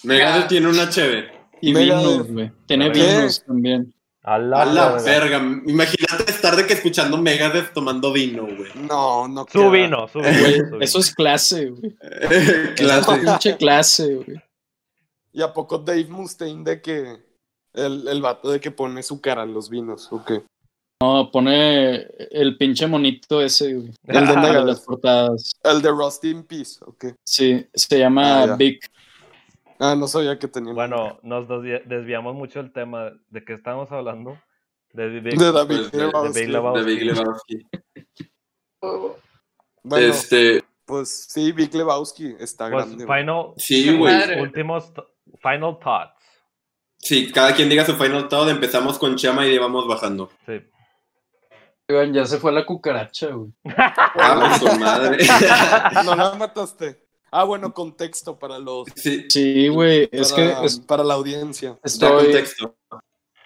[0.02, 1.32] Megadeth tiene una chévere.
[1.62, 2.06] Y Megadeth.
[2.06, 2.52] vinos, güey.
[2.66, 3.94] Tiene vinos también.
[4.22, 5.38] A la, A la verga.
[5.38, 5.62] verga.
[5.66, 8.70] Imagínate estar de que escuchando Megadeth tomando vino, güey.
[8.74, 9.70] No, no Su queda.
[9.70, 10.32] vino, su vino.
[10.34, 10.80] Su vino.
[10.80, 11.94] eso es clase, güey.
[12.76, 13.20] Clase.
[13.20, 14.42] Pinche clase, güey.
[15.32, 17.16] ¿Y a poco Dave Mustaine de que
[17.74, 20.08] el, el vato de que pone su cara en los vinos?
[20.12, 20.42] ¿O qué?
[21.02, 21.96] No, pone
[22.30, 23.90] el pinche monito ese, güey.
[24.04, 25.52] El de El de las portadas.
[25.62, 27.14] El de Rusty in Peace, ¿o qué?
[27.26, 28.56] Sí, se llama Ah.
[28.56, 28.80] Big.
[29.78, 30.72] Ah, no sabía que tenía.
[30.72, 33.10] Bueno, nos desvi- desviamos mucho del tema.
[33.28, 34.38] ¿De qué estamos hablando?
[34.92, 36.32] De, Big- de David de- Lebowski.
[36.32, 36.80] de Big Lebowski.
[36.80, 37.66] De Big Lebowski.
[39.82, 43.04] Bueno, Este, pues sí, Big Lebowski está Pues, grande.
[43.06, 44.40] final, sí, güey.
[44.40, 44.92] últimos,
[45.42, 46.12] final thoughts.
[47.04, 48.48] Sí, cada quien diga su final thought.
[48.48, 50.30] Empezamos con Chema y vamos bajando.
[50.46, 50.54] Sí.
[51.90, 53.50] Oigan, ya se fue la cucaracha, güey.
[54.16, 55.18] Vamos con madre.
[56.04, 57.04] No la mataste.
[57.30, 58.86] Ah, bueno, contexto para los.
[58.96, 60.08] Sí, Sí, güey.
[60.10, 61.78] Es que para, es- para la audiencia.
[61.82, 62.74] estoy, contexto.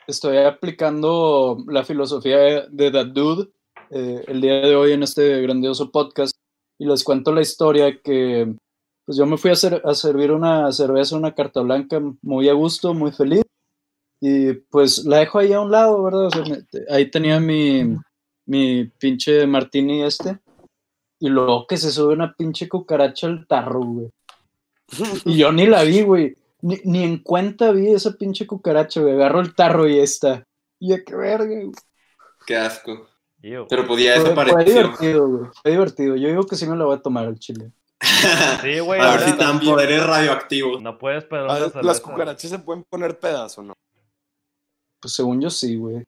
[0.07, 3.49] estoy aplicando la filosofía de That Dude
[3.91, 6.37] eh, el día de hoy en este grandioso podcast.
[6.79, 8.55] y les cuento la historia que
[9.05, 12.53] pues yo me fui a, hacer, a servir una cerveza, una carta blanca muy a
[12.53, 13.43] gusto, muy feliz.
[14.21, 16.27] Y pues la dejo ahí a un lado, ¿verdad?
[16.27, 17.97] O sea, me- ahí tenía mi,
[18.47, 20.39] mi pinche martini este.
[21.21, 24.11] Y luego que se sube una pinche cucaracha al tarro, güey.
[25.25, 26.37] Y yo ni la vi, güey.
[26.61, 29.15] Ni, ni en cuenta vi esa pinche cucaracha, güey.
[29.15, 30.45] Agarro el tarro y está.
[30.81, 31.73] Y ya qué verga, güey.
[32.47, 33.09] Qué asco.
[33.41, 35.51] Pero pues ya Fue, divertido, güey.
[35.63, 36.17] Fue divertido.
[36.17, 37.73] Yo digo que sí me la voy a tomar al chile.
[38.63, 39.01] Sí, güey.
[39.01, 40.83] a ver si dan poderes radioactivos.
[40.83, 43.75] No puedes una Las cucarachas se pueden poner pedas o no.
[45.01, 46.05] Pues según yo sí, güey.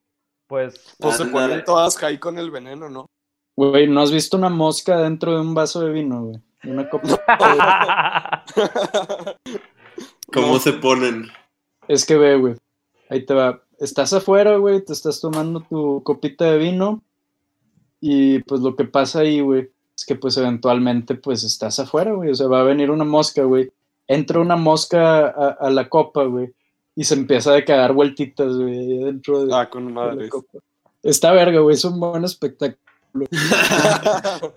[0.48, 3.06] Pues, Pues se ponen todas high con el veneno, ¿no?
[3.56, 6.40] Güey, ¿no has visto una mosca dentro de un vaso de vino, güey?
[6.64, 8.44] Una copa.
[10.32, 10.58] ¿Cómo No.
[10.60, 11.26] se ponen?
[11.88, 12.54] Es que ve, güey.
[13.08, 13.62] Ahí te va.
[13.78, 17.02] Estás afuera, güey, te estás tomando tu copita de vino.
[18.00, 22.30] Y pues lo que pasa ahí, güey, es que pues eventualmente pues estás afuera, güey.
[22.30, 23.70] O sea, va a venir una mosca, güey.
[24.06, 26.52] Entra una mosca a, a la copa, güey.
[27.00, 30.30] Y se empieza a cagar vueltitas, güey, dentro de, Ah, con de la madres.
[30.30, 30.58] copa.
[31.02, 31.74] Está verga, güey.
[31.74, 32.76] Es un buen espectáculo.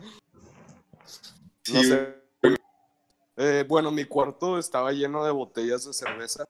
[1.71, 2.15] No Sí, sé.
[3.37, 6.43] Eh, bueno, mi cuarto estaba lleno de botellas de cerveza.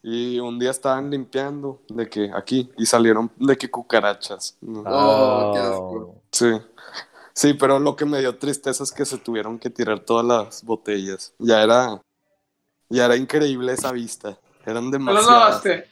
[0.00, 4.56] Y un día estaban limpiando de que aquí y salieron de que cucarachas.
[4.60, 4.84] ¿no?
[4.86, 5.72] Oh, qué Oh.
[5.72, 6.22] asco.
[6.30, 6.52] Sí.
[7.34, 10.64] Sí, pero lo que me dio tristeza es que se tuvieron que tirar todas las
[10.64, 11.34] botellas.
[11.40, 12.00] Ya era
[12.88, 14.38] ya era increíble esa vista.
[14.66, 15.64] Eran ¿No demasiadas.
[15.64, 15.84] lavaste?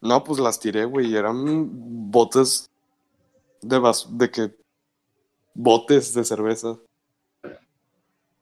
[0.00, 1.14] No, pues las tiré, güey.
[1.14, 1.68] Eran
[2.10, 2.70] botes
[3.60, 4.50] de bas de que
[5.52, 6.78] botes de cerveza.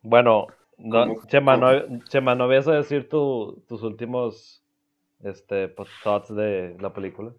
[0.03, 1.17] Bueno, no.
[1.27, 4.63] Chema, no, Chema, ¿no vas a decir tu- tus últimos
[5.25, 7.33] este, pues, thoughts de la película?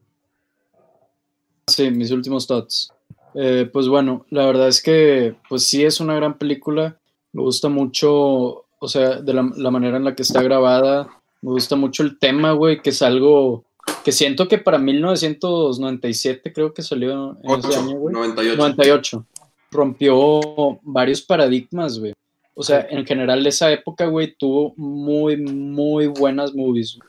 [1.67, 2.91] Sí, mis últimos thoughts.
[3.35, 6.99] Eh, pues bueno, la verdad es que pues sí es una gran película.
[7.31, 11.07] Me gusta mucho, o sea, de la, la manera en la que está grabada.
[11.41, 13.65] Me gusta mucho el tema, güey, que es algo
[14.03, 18.13] que siento que para 1997 creo que salió en ese año, güey.
[18.13, 18.57] 98.
[18.57, 19.25] 98.
[19.71, 22.13] Rompió varios paradigmas, güey.
[22.55, 26.99] O sea, en general esa época, güey, tuvo muy, muy buenas movies.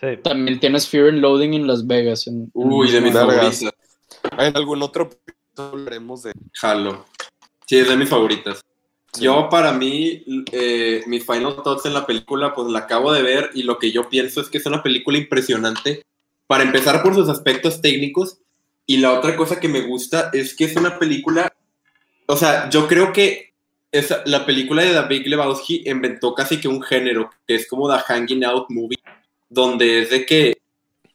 [0.00, 2.28] Sí, También tienes Fear and Loading en Las Vegas.
[2.28, 3.62] en- Uy, de mis favoritas.
[4.38, 5.10] En algún otro
[5.56, 7.04] hablaremos de Halo.
[7.66, 8.60] Sí, es de mis favoritas.
[9.16, 13.50] Yo, para mí, eh, mis final thoughts en la película, pues la acabo de ver
[13.54, 16.04] y lo que yo pienso es que es una película impresionante.
[16.46, 18.38] Para empezar por sus aspectos técnicos
[18.86, 21.52] y la otra cosa que me gusta es que es una película,
[22.26, 23.52] o sea, yo creo que
[23.90, 28.00] esa, la película de Big Lebowski inventó casi que un género, que es como The
[28.00, 28.98] Hanging Out Movie,
[29.48, 30.58] donde es de que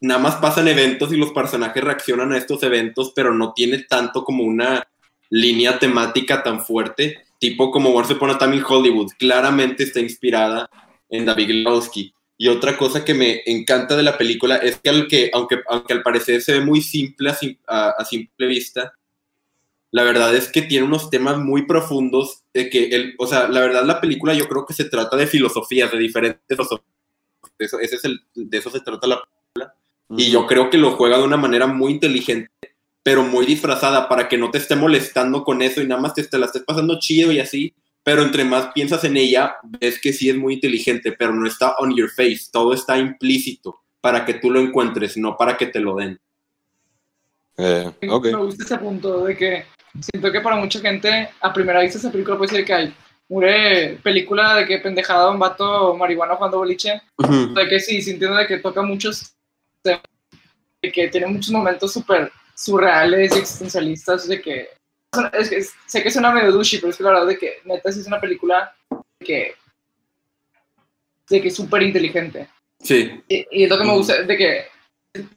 [0.01, 4.23] nada más pasan eventos y los personajes reaccionan a estos eventos, pero no tiene tanto
[4.23, 4.85] como una
[5.33, 10.69] línea temática tan fuerte, tipo como Once Upon a Time in Hollywood, claramente está inspirada
[11.09, 12.13] en The Big Lebowski.
[12.37, 15.93] Y otra cosa que me encanta de la película es que, al que aunque, aunque
[15.93, 18.93] al parecer se ve muy simple a, sim- a- a simple vista,
[19.91, 23.59] la verdad es que tiene unos temas muy profundos, de que el, o sea, la
[23.61, 26.87] verdad la película yo creo que se trata de filosofías, de diferentes filosofías.
[27.57, 29.23] Eso, ese es el, de eso se trata la
[30.15, 32.51] y yo creo que lo juega de una manera muy inteligente,
[33.03, 36.23] pero muy disfrazada para que no te esté molestando con eso y nada más te,
[36.23, 37.73] te la estés pasando chido y así.
[38.01, 41.75] Pero entre más piensas en ella, ves que sí es muy inteligente, pero no está
[41.77, 42.47] on your face.
[42.51, 46.19] Todo está implícito para que tú lo encuentres, no para que te lo den.
[47.57, 48.25] Eh, ok.
[48.25, 49.65] Me gusta ese punto de que
[50.01, 52.93] siento que para mucha gente a primera vista esa película puede ser que hay
[53.29, 58.47] mure película de que pendejada un vato marihuana jugando boliche, de que sí, sintiendo de
[58.47, 59.33] que toca muchos
[59.81, 60.01] temas,
[60.81, 64.69] de que tiene muchos momentos súper surreales y existencialistas, de que,
[65.33, 67.91] es que sé que suena medio douchey, pero es que la verdad de que neta
[67.91, 69.55] sí es una película de que
[71.29, 72.47] de que es súper inteligente.
[72.81, 74.65] Sí, Y, y es lo que me gusta, de que,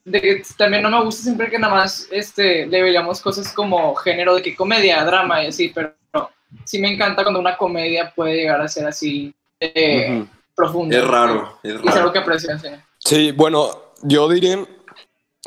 [0.04, 3.94] de que también no me gusta siempre que nada más este, le veíamos cosas como
[3.94, 5.94] género de que comedia, drama y así, pero
[6.64, 10.24] sí me encanta cuando una comedia puede llegar a ser así eh,
[10.54, 10.98] profunda.
[10.98, 12.12] es raro, es Y es algo raro.
[12.12, 12.68] que aprecio, sí.
[12.98, 14.66] Sí, bueno, yo diré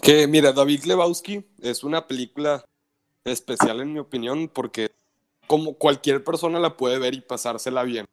[0.02, 2.64] que, mira, David Lebowski es una película
[3.26, 4.92] especial en mi opinión porque
[5.48, 8.06] como cualquier persona la puede ver y pasársela bien.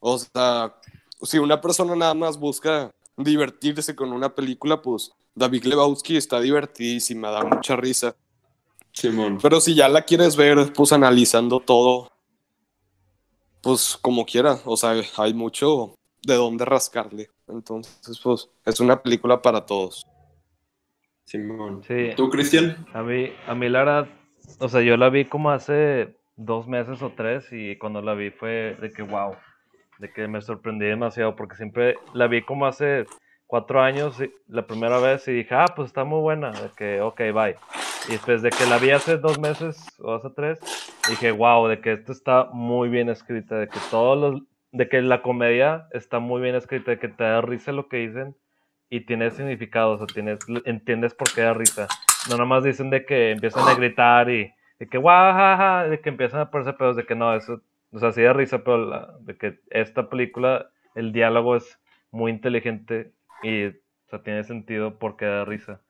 [0.00, 0.74] O sea,
[1.22, 7.30] si una persona nada más busca divertirse con una película, pues David Lebowski está divertidísima,
[7.30, 8.16] da mucha risa.
[8.92, 9.38] Simón.
[9.40, 12.10] Pero si ya la quieres ver, pues analizando todo,
[13.62, 17.30] pues como quiera, o sea, hay mucho de dónde rascarle.
[17.48, 20.06] Entonces, pues es una película para todos.
[21.24, 21.82] Simón.
[21.84, 22.10] Sí.
[22.16, 22.76] ¿Tú, Cristian?
[22.92, 24.08] A mí, a mí la verdad,
[24.58, 28.30] o sea, yo la vi como hace dos meses o tres y cuando la vi
[28.30, 29.36] fue de que wow,
[29.98, 33.06] de que me sorprendí demasiado porque siempre la vi como hace
[33.46, 34.16] cuatro años
[34.48, 37.56] la primera vez y dije, ah, pues está muy buena, de que ok, bye.
[38.08, 40.58] Y después de que la vi hace dos meses o hace tres,
[41.08, 45.02] dije, wow, de que esto está muy bien escrita, de que todos los, de que
[45.02, 48.34] la comedia está muy bien escrita, de que te da risa lo que dicen
[48.92, 51.88] y tiene significado, o sea, tienes, entiendes por qué da risa.
[52.28, 56.40] No nomás dicen de que empiezan a gritar y de que guau, de que empiezan
[56.40, 59.60] a ponerse pedos, de que no, eso, o sea, sí da risa, pero de que
[59.70, 63.72] esta película, el diálogo es muy inteligente y, o
[64.10, 65.80] sea, tiene sentido porque da risa.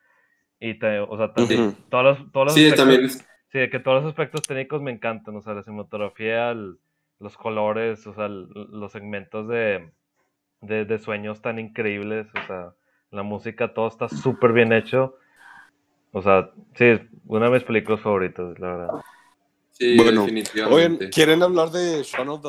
[0.60, 3.08] Y, o sea, también, todos los, todos los sí, también.
[3.08, 8.14] Sí, que todos los aspectos técnicos me encantan, o sea, la cinematografía, los colores, o
[8.14, 9.90] sea, los segmentos de,
[10.60, 12.74] de, de, sueños tan increíbles, o sea,
[13.12, 15.16] la música, todo está súper bien hecho.
[16.12, 18.88] O sea, sí, es una de mis películas favoritas, la verdad.
[19.70, 21.10] Sí, bueno, definitivamente.
[21.10, 22.48] ¿quieren hablar de Shaun of the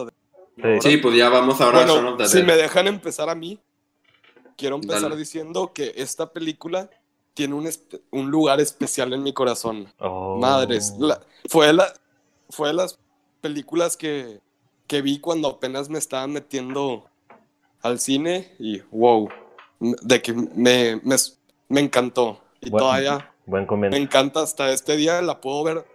[0.58, 0.82] Dead?
[0.82, 0.98] Sí.
[0.98, 2.30] pues ya vamos ahora a Shaun of the Dead.
[2.32, 3.60] Si me dejan empezar a mí,
[4.58, 6.90] quiero empezar diciendo que esta película
[7.34, 7.70] tiene un,
[8.12, 9.88] un lugar especial en mi corazón.
[10.00, 10.38] Oh.
[10.40, 10.94] Madres,
[11.50, 11.94] fue, la,
[12.50, 13.00] fue de las
[13.42, 14.40] películas que,
[14.88, 17.10] que vi cuando apenas me estaba metiendo
[17.82, 19.30] al cine y wow,
[20.02, 21.16] de que me, me,
[21.70, 22.40] me encantó.
[22.62, 25.86] Y todavía buen me encanta hasta este día, la puedo ver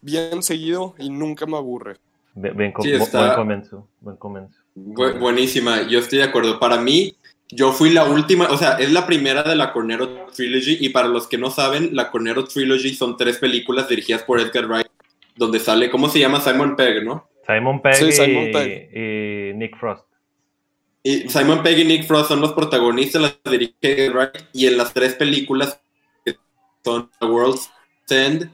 [0.00, 1.96] bien seguido y nunca me aburre.
[2.34, 4.58] Bien, buen comienzo, buen comienzo.
[4.74, 6.58] buenísima, yo estoy de acuerdo.
[6.60, 7.16] Para mí,
[7.48, 11.08] yo fui la última, o sea, es la primera de la Cornero Trilogy y para
[11.08, 14.88] los que no saben, la Cornero Trilogy son tres películas dirigidas por Edgar Wright,
[15.36, 16.40] donde sale, ¿cómo se llama?
[16.40, 17.28] Simon Pegg, ¿no?
[17.46, 20.04] Simon Pegg, y, Nick Frost.
[21.08, 24.92] Y Simon Pegg y Nick Frost son los protagonistas, las dirige Wright y en las
[24.92, 25.78] tres películas
[26.24, 26.36] que
[26.84, 27.70] son The World's
[28.08, 28.50] End,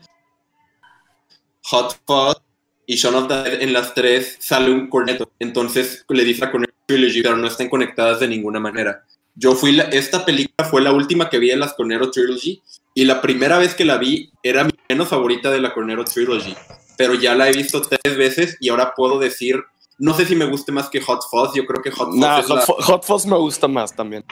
[1.63, 2.43] Hot Fuzz
[2.85, 5.33] y Shaun of the Dead, en las tres sale un corneto.
[5.39, 9.03] Entonces le dice a Cornetto Trilogy, pero no están conectadas de ninguna manera.
[9.35, 12.61] Yo fui, la, esta película fue la última que vi en las Cornero Trilogy
[12.93, 16.55] y la primera vez que la vi era mi menos favorita de la Cornero Trilogy,
[16.99, 19.65] pero ya la he visto tres veces y ahora puedo decir,
[19.99, 23.05] no sé si me guste más que Hot Fuzz, yo creo que Hot Fuzz, Hot,
[23.05, 24.25] Fuzz me gusta más también.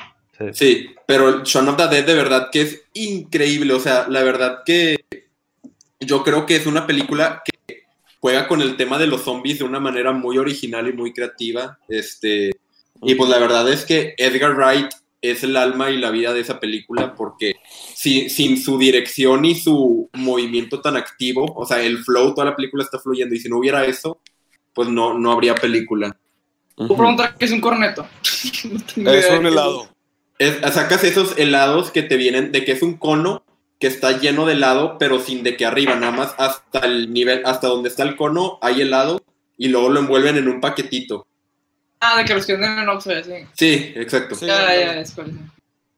[0.54, 0.88] Sí.
[1.06, 4.96] pero Shaun of the Dead de verdad que es increíble, o sea, la verdad que
[6.00, 7.84] yo creo que es una película que
[8.20, 11.78] juega con el tema de los zombies de una manera muy original y muy creativa.
[11.88, 12.50] Este,
[13.02, 14.90] y pues la verdad es que Edgar Wright
[15.22, 17.56] es el alma y la vida de esa película porque
[17.94, 22.84] sin su dirección y su movimiento tan activo, o sea, el flow, toda la película
[22.84, 24.20] está fluyendo y si no hubiera eso,
[24.74, 26.16] pues no, no habría película.
[26.76, 28.06] ¿Tú preguntar qué es un corneto?
[28.96, 29.88] es un helado.
[30.72, 33.42] sacas esos helados que te vienen de que es un cono
[33.78, 37.42] que está lleno de helado, pero sin de que arriba, nada más hasta el nivel,
[37.44, 39.22] hasta donde está el cono, hay helado
[39.56, 41.26] y luego lo envuelven en un paquetito.
[42.00, 43.46] Ah, de que los tienen en Oxford, sí.
[43.52, 44.34] Sí, exacto.
[44.40, 45.14] ya, ya, es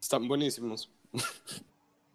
[0.01, 0.91] Están buenísimos.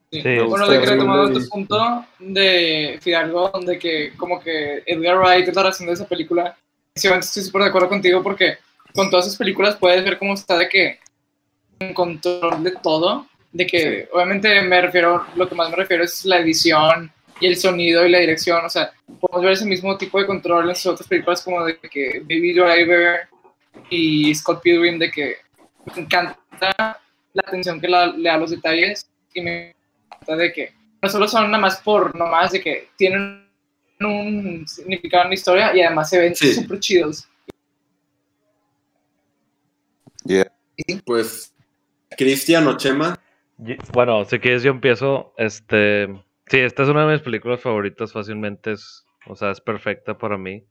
[0.10, 0.22] Sí.
[0.48, 5.56] bueno, de que retomando tu punto de Fidalgo, donde que como que Edgar Wright es
[5.56, 6.58] la razón de esa película,
[6.96, 8.58] estoy súper de acuerdo contigo porque
[8.93, 11.00] con todas esas películas puedes ver cómo está de que
[11.80, 16.26] en control de todo de que obviamente me refiero, lo que más me refiero es
[16.26, 20.20] la edición y el sonido y la dirección, o sea, podemos ver ese mismo tipo
[20.20, 23.28] de control en sus otras películas como de que Baby Driver
[23.89, 25.38] y Scott Pilgrim, de que
[25.96, 27.00] me encanta
[27.34, 29.76] la atención que le da a los detalles y me
[30.36, 33.48] de que no solo son nada más por nomás de que tienen
[34.00, 37.28] un significado en la historia y además se ven súper chidos.
[40.26, 40.52] Yeah.
[41.06, 41.54] Pues,
[42.18, 43.18] Cristian o Chema,
[43.94, 45.34] bueno, si quieres yo empiezo.
[45.38, 46.08] Este,
[46.48, 48.74] sí, esta es una de mis películas favoritas fácilmente.
[48.74, 50.63] Es, o sea, es perfecta para mí.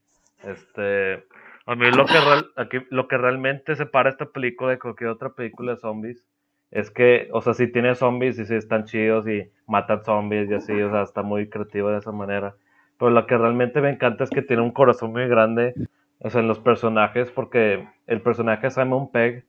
[0.45, 1.25] Este,
[1.67, 2.19] a mí lo que,
[2.57, 6.25] aquí, lo que realmente separa esta película de cualquier otra película de zombies
[6.71, 10.55] es que, o sea, si tiene zombies y si están chidos y matan zombies y
[10.55, 12.55] así, o sea, está muy creativa de esa manera.
[12.99, 15.75] Pero lo que realmente me encanta es que tiene un corazón muy grande,
[16.21, 19.45] o sea, en los personajes, porque el personaje Simon Pegg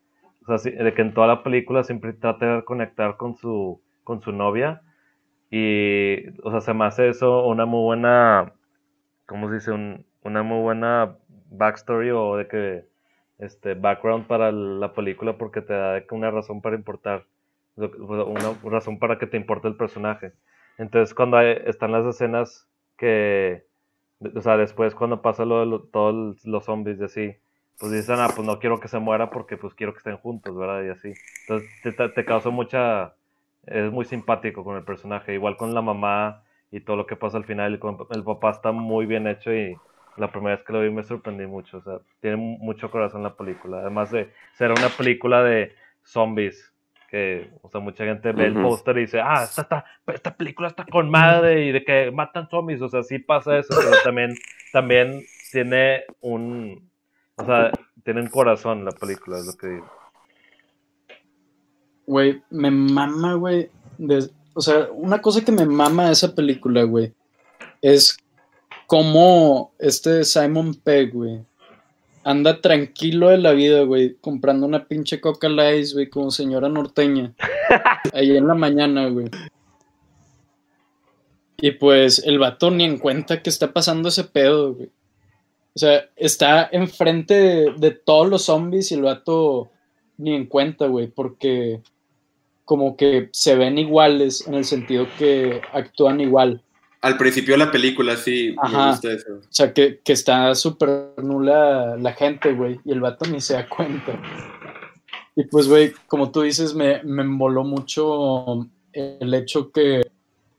[0.48, 4.22] o sea, de que en toda la película siempre trata de conectar con su, con
[4.22, 4.82] su novia.
[5.50, 8.54] Y, o sea, se me hace eso una muy buena,
[9.26, 9.72] ¿cómo se dice?
[10.24, 11.18] una muy buena
[11.52, 12.86] backstory o de que,
[13.40, 17.26] este, background para la película porque te da una razón para importar,
[17.76, 20.34] una razón para que te importe el personaje.
[20.78, 23.66] Entonces, cuando están las escenas que,
[24.36, 27.36] o sea, después cuando pasa lo de todos los zombies y así,
[27.80, 30.56] pues dicen, ah, pues no quiero que se muera porque pues quiero que estén juntos,
[30.56, 30.84] ¿verdad?
[30.84, 31.14] Y así.
[31.42, 33.14] Entonces te, te, causó mucha...
[33.66, 35.34] Es muy simpático con el personaje.
[35.34, 37.80] Igual con la mamá y todo lo que pasa al final.
[38.12, 39.78] El papá está muy bien hecho y
[40.18, 41.78] la primera vez que lo vi me sorprendí mucho.
[41.78, 43.80] O sea, tiene mu- mucho corazón la película.
[43.82, 46.74] Además de ser una película de zombies.
[47.10, 50.68] Que, o sea, mucha gente ve el póster y dice, ah, esta, esta, esta película
[50.68, 52.82] está con madre y de que matan zombies.
[52.82, 54.36] O sea, sí pasa eso, pero también,
[54.74, 56.90] también tiene un,
[57.38, 57.72] o sea,
[58.04, 59.90] tiene un corazón la película, es lo que digo.
[62.06, 63.70] Güey, me mama, güey.
[64.54, 67.14] O sea, una cosa que me mama de esa película, güey,
[67.82, 68.18] es
[68.88, 71.42] cómo este Simon Pegg, güey,
[72.24, 77.34] anda tranquilo de la vida, güey, comprando una pinche Coca Light, güey, como señora norteña.
[78.14, 79.30] ahí en la mañana, güey.
[81.60, 84.90] Y pues el vato ni en cuenta que está pasando ese pedo, güey.
[85.76, 89.70] O sea, está enfrente de, de todos los zombies y el vato
[90.18, 91.82] ni en cuenta, güey, porque
[92.66, 96.62] como que se ven iguales en el sentido que actúan igual.
[97.08, 98.86] Al principio de la película, sí, Ajá.
[98.86, 99.34] me gusta eso.
[99.36, 103.54] O sea, que, que está súper nula la gente, güey, y el vato ni se
[103.54, 104.20] da cuenta.
[105.36, 110.02] Y pues, güey, como tú dices, me, me emboló mucho el hecho que,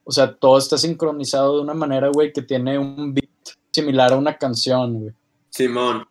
[0.04, 3.28] o sea, todo está sincronizado de una manera, güey, que tiene un beat
[3.70, 5.12] similar a una canción, güey.
[5.50, 6.06] Simón.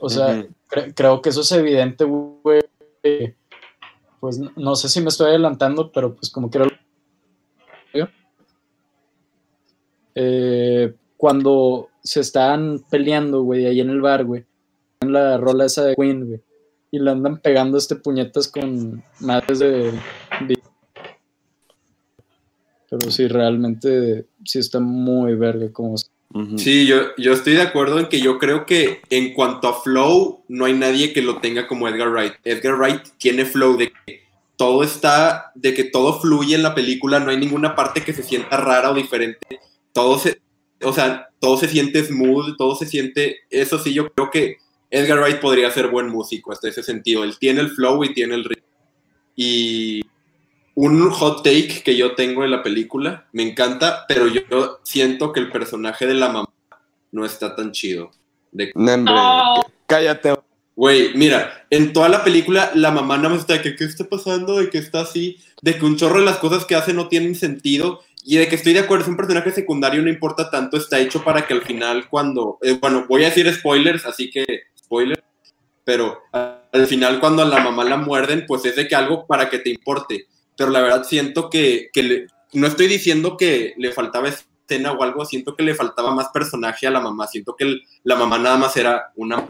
[0.00, 2.62] O sea, cre- creo que eso es evidente, güey.
[4.18, 6.66] Pues no, no sé si me estoy adelantando, pero pues como quiero.
[10.18, 14.44] Eh, cuando se están peleando, güey, ahí en el bar, güey,
[15.00, 16.40] en la rola esa de Queen, güey,
[16.90, 19.92] y le andan pegando este puñetas con madres de.
[20.46, 20.58] de-
[22.88, 25.96] Pero sí, realmente sí está muy verga como.
[26.56, 30.42] Sí, yo, yo estoy de acuerdo en que yo creo que en cuanto a flow,
[30.48, 32.34] no hay nadie que lo tenga como Edgar Wright.
[32.44, 34.20] Edgar Wright tiene flow de que
[34.56, 38.22] todo está, de que todo fluye en la película, no hay ninguna parte que se
[38.22, 39.60] sienta rara o diferente.
[39.96, 40.42] Todo se,
[40.82, 44.58] o sea, todo se siente smooth, todo se siente, eso sí, yo creo que
[44.90, 47.24] Edgar Wright podría ser buen músico hasta ese sentido.
[47.24, 48.66] Él tiene el flow y tiene el ritmo.
[49.34, 50.02] Y
[50.74, 55.40] un hot take que yo tengo en la película, me encanta, pero yo siento que
[55.40, 56.50] el personaje de la mamá
[57.10, 58.10] no está tan chido.
[58.52, 59.64] De No.
[59.86, 60.34] cállate.
[60.74, 64.04] Güey, mira, en toda la película la mamá nada más está de que qué está
[64.04, 67.08] pasando, de que está así, de que un chorro de las cosas que hace no
[67.08, 70.76] tienen sentido y de que estoy de acuerdo, es un personaje secundario, no importa tanto,
[70.76, 74.44] está hecho para que al final cuando, eh, bueno, voy a decir spoilers, así que
[74.76, 75.22] spoilers,
[75.84, 79.48] pero al final cuando a la mamá la muerden, pues es de que algo para
[79.48, 83.92] que te importe, pero la verdad siento que, que le- no estoy diciendo que le
[83.92, 87.64] faltaba escena o algo, siento que le faltaba más personaje a la mamá, siento que
[87.64, 89.46] el- la mamá nada más era una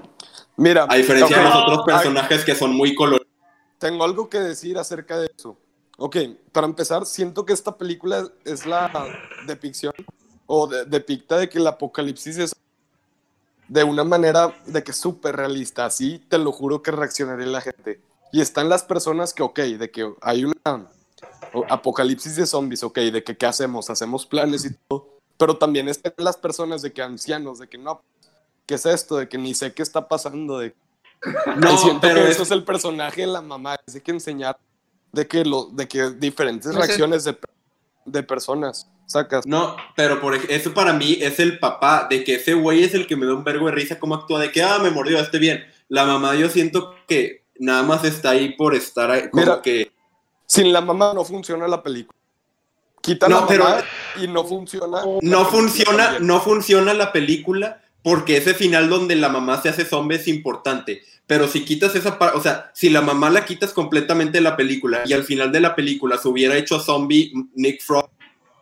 [0.58, 3.26] Mira, a diferencia de los otros personajes que son muy coloridos.
[3.78, 5.56] tengo algo que decir acerca de eso.
[5.98, 6.16] Ok,
[6.52, 8.90] para empezar, siento que esta película es la
[9.46, 9.92] depicción
[10.46, 12.52] o de, depicta de que el apocalipsis es
[13.68, 15.86] de una manera de que es súper realista.
[15.86, 18.00] Así te lo juro que reaccionaría la gente.
[18.32, 20.86] Y están las personas que, ok, de que hay una
[21.68, 25.08] apocalipsis de zombies, ok, de que qué hacemos, hacemos planes y todo.
[25.38, 28.02] Pero también están las personas de que ancianos, de que no,
[28.66, 29.16] ¿qué es esto?
[29.16, 30.74] De que ni sé qué está pasando, de
[31.56, 34.02] No, y siento pero que es- eso es el personaje de la mamá, es de
[34.02, 34.58] que enseñar
[35.16, 36.86] de que lo, de que diferentes No sé.
[36.86, 37.36] reacciones de,
[38.04, 39.46] de personas sacas.
[39.46, 43.06] No, pero por eso para mí es el papá, de que ese güey es el
[43.06, 45.38] que me da un vergo de risa cómo actúa, de que, ah, me mordió, esté
[45.38, 45.64] bien.
[45.88, 49.90] La mamá yo siento que nada más está ahí por estar ahí, como Mira, que...
[50.46, 52.16] Sin la mamá no funciona la película.
[53.00, 53.84] Quita No, la pero- mamá
[54.20, 55.02] y no funciona.
[55.22, 60.14] No funciona, no funciona la película porque ese final donde la mamá se hace zombie
[60.14, 61.02] es importante.
[61.26, 64.56] Pero si quitas esa parte, o sea, si la mamá la quitas completamente de la
[64.56, 68.08] película y al final de la película se hubiera hecho zombie Nick Frost,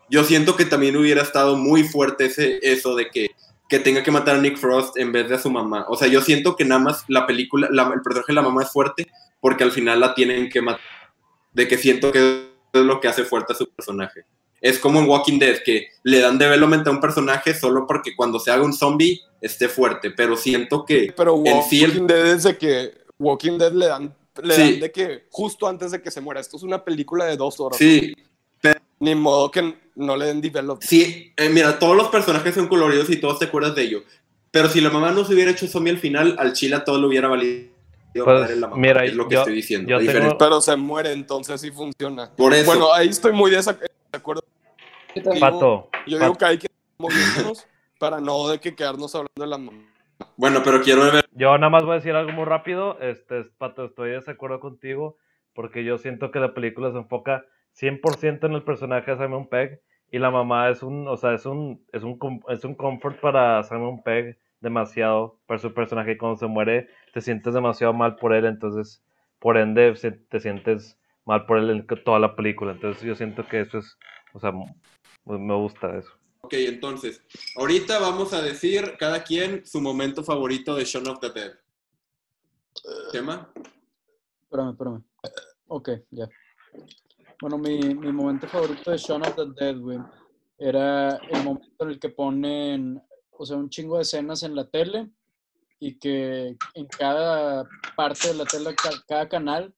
[0.08, 3.32] yo siento que también hubiera estado muy fuerte ese, eso de que,
[3.68, 5.84] que tenga que matar a Nick Frost en vez de a su mamá.
[5.90, 8.62] O sea, yo siento que nada más la película, la- el personaje de la mamá
[8.62, 9.08] es fuerte
[9.42, 10.80] porque al final la tienen que matar.
[11.52, 14.24] De que siento que es lo que hace fuerte a su personaje.
[14.64, 18.38] Es como en Walking Dead, que le dan development a un personaje solo porque cuando
[18.40, 22.26] se haga un zombie esté fuerte, pero siento que Pero en Walking sí el- Dead
[22.28, 24.62] es de que Walking Dead le dan, le Sí.
[24.62, 26.40] dan de que justo antes de que se muera.
[26.40, 27.76] Esto es una película de dos horas.
[27.78, 28.14] sí,
[29.00, 30.82] Ni modo que no le den develop.
[30.82, 34.02] sí, eh, mira, todos los personajes son coloridos y todos te acuerdas de ello.
[34.50, 36.98] Pero si la mamá no se hubiera hecho zombie al final, al chile a todo
[36.98, 37.68] le hubiera valido.
[38.14, 39.90] Pues, la mamá, mira, es lo que yo- estoy diciendo.
[39.90, 42.30] yo tengo- Pero se muere, entonces sí funciona.
[42.34, 42.64] Por eso.
[42.66, 43.58] Bueno, ahí estoy muy de
[44.12, 44.42] acuerdo.
[45.22, 46.24] Pato, Yo Pato.
[46.24, 46.66] digo que hay que
[46.98, 47.66] movernos
[47.98, 49.82] para no de que quedarnos hablando de la mamá.
[50.36, 51.24] Bueno, pero quiero ver.
[51.32, 52.98] Yo nada más voy a decir algo muy rápido.
[53.00, 55.16] Este, Pato, estoy de desacuerdo contigo
[55.54, 59.80] porque yo siento que la película se enfoca 100% en el personaje de Simon Pegg
[60.10, 63.20] Y la mamá es un, o sea, es un, es un, com- es un comfort
[63.20, 66.12] para Simon Pegg demasiado, para su personaje.
[66.12, 69.04] Y Cuando se muere, te sientes demasiado mal por él, entonces,
[69.38, 69.92] por ende,
[70.28, 72.72] te sientes mal por él en toda la película.
[72.72, 73.98] Entonces, yo siento que eso es,
[74.32, 74.52] o sea,
[75.26, 76.10] m- me gusta eso.
[76.42, 77.22] Ok, entonces,
[77.56, 81.52] ahorita vamos a decir cada quien su momento favorito de Shaun of the Dead.
[83.12, 83.50] ¿Tema?
[84.42, 85.02] Espérame, espérame.
[85.68, 86.28] Ok, ya.
[87.40, 89.98] Bueno, mi, mi momento favorito de Shaun of the Dead, güey,
[90.58, 94.68] era el momento en el que ponen, o sea, un chingo de escenas en la
[94.68, 95.10] tele
[95.80, 97.66] y que en cada
[97.96, 99.74] parte de la tele, ca- cada canal,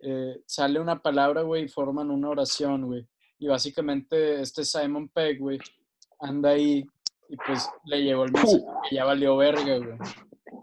[0.00, 3.06] eh, sale una palabra, güey, y forman una oración, güey.
[3.42, 5.58] Y básicamente este Simon Pegg, güey,
[6.20, 6.86] anda ahí
[7.28, 9.98] y pues le llegó el mensaje que ya valió verga, güey.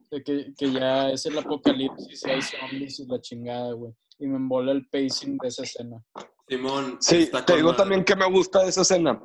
[0.09, 3.93] De que, que ya es el apocalipsis y hay zombies y la chingada, güey.
[4.17, 6.01] Y me embola el pacing de esa escena.
[6.47, 6.97] Simón.
[7.01, 9.21] Sí, está te digo también que me gusta de esa escena.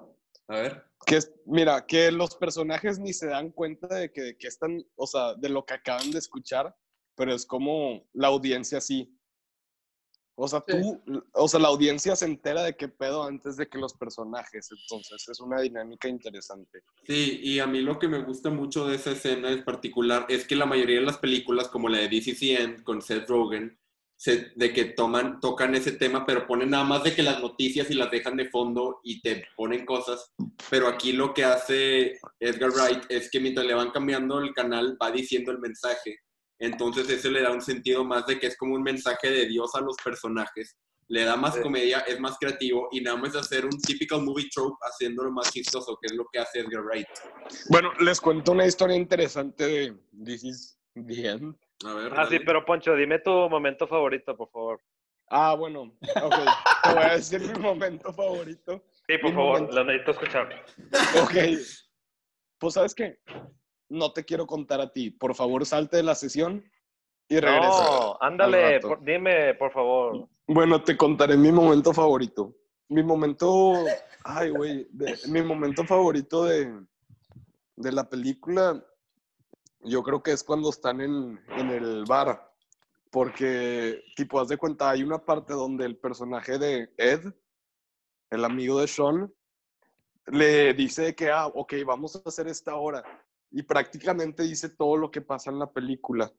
[0.48, 0.84] A ver.
[1.06, 4.84] Que es, mira, que los personajes ni se dan cuenta de que, de que están,
[4.96, 6.74] o sea, de lo que acaban de escuchar,
[7.14, 9.16] pero es como la audiencia sí.
[10.36, 11.00] O sea, tú,
[11.32, 15.28] o sea, la audiencia se entera de qué pedo antes de que los personajes, entonces
[15.28, 16.82] es una dinámica interesante.
[17.06, 20.44] Sí, y a mí lo que me gusta mucho de esa escena en particular es
[20.46, 23.78] que la mayoría de las películas, como la de DCCN con Seth Rogen,
[24.16, 27.90] se- de que toman, tocan ese tema, pero ponen nada más de que las noticias
[27.90, 30.32] y las dejan de fondo y te ponen cosas.
[30.70, 34.96] Pero aquí lo que hace Edgar Wright es que mientras le van cambiando el canal,
[35.00, 36.18] va diciendo el mensaje.
[36.64, 39.74] Entonces eso le da un sentido más de que es como un mensaje de Dios
[39.74, 40.76] a los personajes.
[41.08, 41.60] Le da más Sí.
[41.60, 45.98] comedia, es más creativo y nada más hacer un typical movie trope haciéndolo más chistoso,
[46.00, 47.06] que es lo que hace Edgar Wright.
[47.68, 51.54] Bueno, les cuento una historia interesante de This is the End.
[51.84, 52.12] A ver.
[52.16, 54.80] Ah, sí, pero Poncho, dime tu momento favorito, por favor.
[55.28, 55.82] Ah, bueno,
[56.22, 56.34] ok.
[56.84, 58.82] Te voy a decir mi momento favorito.
[59.06, 59.74] Sí, por Mi favor, momento.
[59.76, 60.64] lo necesito escuchar.
[61.22, 61.34] Ok.
[62.58, 63.18] Pues, ¿sabes qué?
[63.94, 65.10] No te quiero contar a ti.
[65.10, 66.64] Por favor, salte de la sesión
[67.28, 67.84] y regresa.
[67.84, 70.28] No, ándale, por- dime, por favor.
[70.46, 72.54] Bueno, te contaré mi momento favorito.
[72.88, 73.72] Mi momento.
[74.24, 74.88] Ay, güey.
[75.28, 76.84] Mi momento favorito de,
[77.76, 78.84] de la película.
[79.82, 82.52] Yo creo que es cuando están en, en el bar.
[83.12, 87.32] Porque, tipo, haz de cuenta, hay una parte donde el personaje de Ed,
[88.30, 89.32] el amigo de Sean,
[90.26, 93.04] le dice que, ah, ok, vamos a hacer esta hora.
[93.56, 96.32] Y prácticamente dice todo lo que pasa en la película.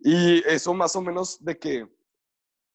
[0.00, 1.86] Y eso más o menos de que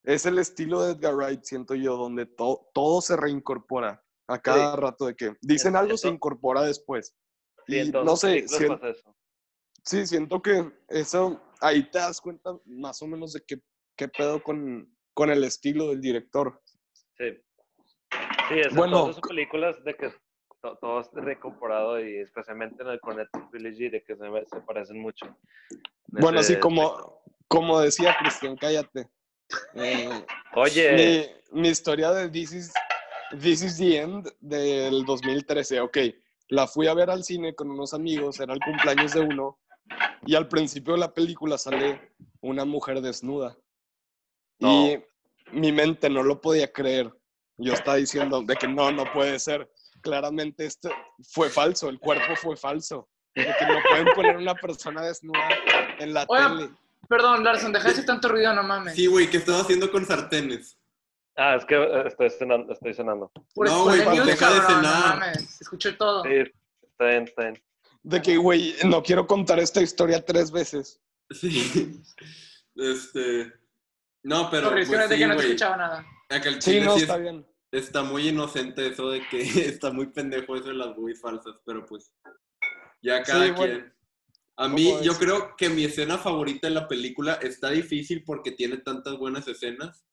[0.03, 4.78] es el estilo de Edgar Wright, siento yo, donde to- todo se reincorpora a cada
[4.78, 7.17] rato de que dicen algo, se incorpora después.
[7.67, 9.15] Sí, Y no sé, películas sien- pasa eso.
[9.84, 13.61] sí, siento que eso, ahí te das cuenta más o menos de qué,
[13.97, 16.61] qué pedo con, con el estilo del director.
[17.17, 17.26] Sí.
[18.47, 20.13] Sí, es en Bueno, todas sus películas de que
[20.66, 25.26] to- todo es y especialmente en el Cornet Trilogy de que se, se parecen mucho.
[25.26, 29.07] En Bueno, así como, como decía Cristian, cállate.
[29.76, 32.74] Eh, Oye, mi, mi historia de This is,
[33.39, 35.97] This is the End del 2013, ok.
[36.49, 39.59] La fui a ver al cine con unos amigos, era el cumpleaños de uno,
[40.26, 43.55] y al principio de la película sale una mujer desnuda.
[44.59, 44.97] Y
[45.51, 47.11] mi mente no lo podía creer.
[47.57, 49.70] Yo estaba diciendo de que no, no puede ser.
[50.06, 50.89] Claramente esto
[51.32, 53.10] fue falso, el cuerpo fue falso.
[53.34, 55.49] De que no pueden poner una persona desnuda
[55.99, 56.70] en la Oye, tele.
[57.10, 58.93] Perdón, Larson, deja de hacer tanto ruido, no mames.
[58.95, 60.78] Sí, güey, ¿qué estás haciendo con sartenes?
[61.36, 62.72] ah, es que eh, estoy cenando.
[62.72, 63.32] Estoy cenando.
[63.56, 65.20] Por No, güey, deja de cabrón, no cenar.
[65.20, 65.60] mames.
[65.60, 66.24] Escuché todo.
[66.24, 66.30] Sí,
[66.84, 67.64] está bien, está bien.
[68.03, 71.01] De que, güey, no quiero contar esta historia tres veces.
[71.32, 71.99] Sí.
[72.76, 73.51] Este.
[74.24, 74.70] No, pero.
[74.70, 76.06] Sorry, es que pues, de sí, que no te escuchaba nada.
[76.60, 77.45] Sí, no, sí es- está bien.
[77.78, 79.39] Está muy inocente eso de que
[79.80, 82.11] está muy pendejo eso de las muy falsas, pero pues.
[83.01, 83.73] Ya cada Sí, bueno.
[83.73, 83.95] quien.
[84.57, 85.17] A mí, ¿Cómo yo es?
[85.17, 90.05] creo que mi escena favorita de la película está difícil porque tiene tantas buenas escenas.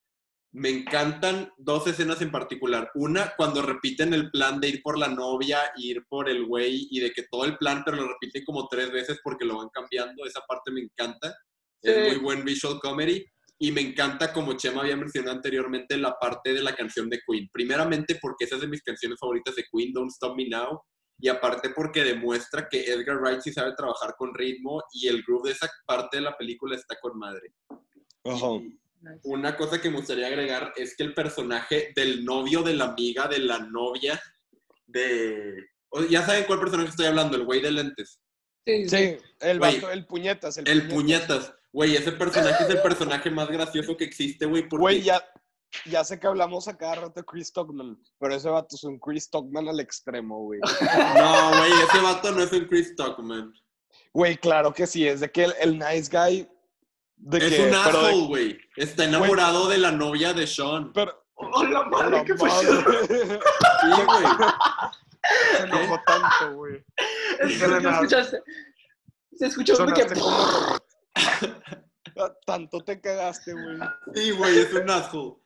[0.54, 2.90] Me encantan dos escenas en particular.
[2.94, 7.00] Una, cuando repiten el plan de ir por la novia, ir por el güey y
[7.00, 10.26] de que todo el plan, pero lo repiten como tres veces porque lo van cambiando.
[10.26, 11.34] Esa parte me encanta.
[11.80, 12.10] Es Sí.
[12.10, 13.24] muy buen visual comedy.
[13.62, 17.48] Y me encanta, como Chema había mencionado anteriormente, la parte de la canción de Queen.
[17.52, 20.80] Primeramente porque esa es de mis canciones favoritas de Queen, Don't Stop Me Now.
[21.20, 25.46] Y aparte porque demuestra que Edgar Wright sí sabe trabajar con ritmo y el groove
[25.50, 27.52] de esa parte de la película está con madre.
[28.24, 28.48] Ajá.
[29.22, 33.28] Una cosa que me gustaría agregar es que el personaje del novio de la amiga
[33.28, 34.20] de la novia
[34.86, 35.54] de...
[35.90, 38.18] o- Ya saben cuál personaje estoy hablando, el güey de lentes.
[38.66, 38.96] Sí, sí.
[38.96, 40.58] Sí, el vato, el puñetas.
[40.58, 41.54] El, El puñetas.
[41.72, 45.24] Güey, ese personaje es el personaje más gracioso que existe, güey, porque Güey, ya,
[45.86, 48.98] ya sé que hablamos a cada rato de Chris Stockman, pero ese vato es un
[48.98, 50.60] Chris Stockman al extremo, güey.
[51.16, 53.52] No, güey, ese vato no es un Chris Stockman.
[54.12, 56.48] Güey, claro que sí, es de que el, el nice guy.
[57.16, 58.58] De Es que, un asshole, güey.
[58.76, 60.92] Está enamorado de la novia de Sean.
[60.92, 62.10] Pero, ¡Oh, la madre!
[62.18, 62.50] la ¿Qué fue?
[62.60, 62.66] Sí,
[64.06, 64.24] güey.
[65.56, 66.84] Se enojó tanto, güey.
[67.40, 68.42] Es que.
[69.34, 70.02] Se escuchó de que...
[70.02, 70.71] Sonaste como- Ah,
[72.46, 73.78] Tanto te cagaste, güey.
[74.14, 75.36] Sí, güey, es un asshole.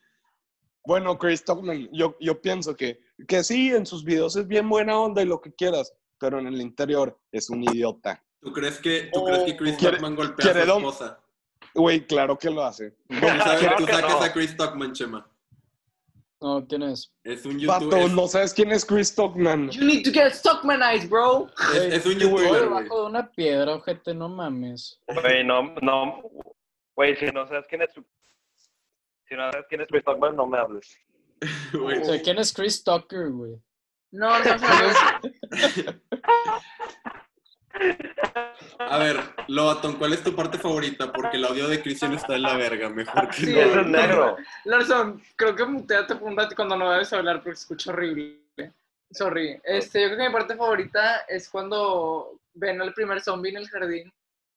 [0.85, 4.99] Bueno, Chris Stockman, yo, yo pienso que, que sí, en sus videos es bien buena
[4.99, 8.25] onda y lo que quieras, pero en el interior es un idiota.
[8.41, 11.21] ¿Tú crees que, tú crees que Chris Quiere- Stockman golpea a su esposa?
[11.75, 12.93] Güey, claro que lo hace.
[13.09, 14.23] Tú sabes, Claro tú que no.
[14.23, 15.29] a Chris Stockman, Chema.
[16.41, 17.13] No, ¿quién es?
[17.25, 18.11] Es un youtuber.
[18.11, 19.71] no sabes quién es Chris Stockman.
[19.71, 21.49] You need to get Stockmanized, bro.
[21.75, 25.01] Es, es un youtuber, debajo de una piedra, ojete, no mames.
[25.09, 26.23] Güey, no, no.
[26.95, 27.91] Güey, si no sabes quién es.
[29.29, 30.99] Si no sabes quién es Chris Stockman, no me hables.
[31.73, 32.01] Güey.
[32.01, 33.61] O sea, ¿quién es Chris Tucker, güey?
[34.11, 34.67] No, no, no.
[38.79, 39.17] A ver,
[39.49, 41.13] Lobaton, ¿cuál es tu parte favorita?
[41.13, 43.61] Porque el audio de Christian está en la verga, mejor que Sí, no.
[43.81, 44.37] Es negro.
[44.65, 48.41] Larson, creo que muteate por un rato cuando no debes hablar porque se escucha horrible.
[49.11, 49.59] Sorry.
[49.65, 53.69] Este, yo creo que mi parte favorita es cuando ven al primer zombie en el
[53.69, 54.13] jardín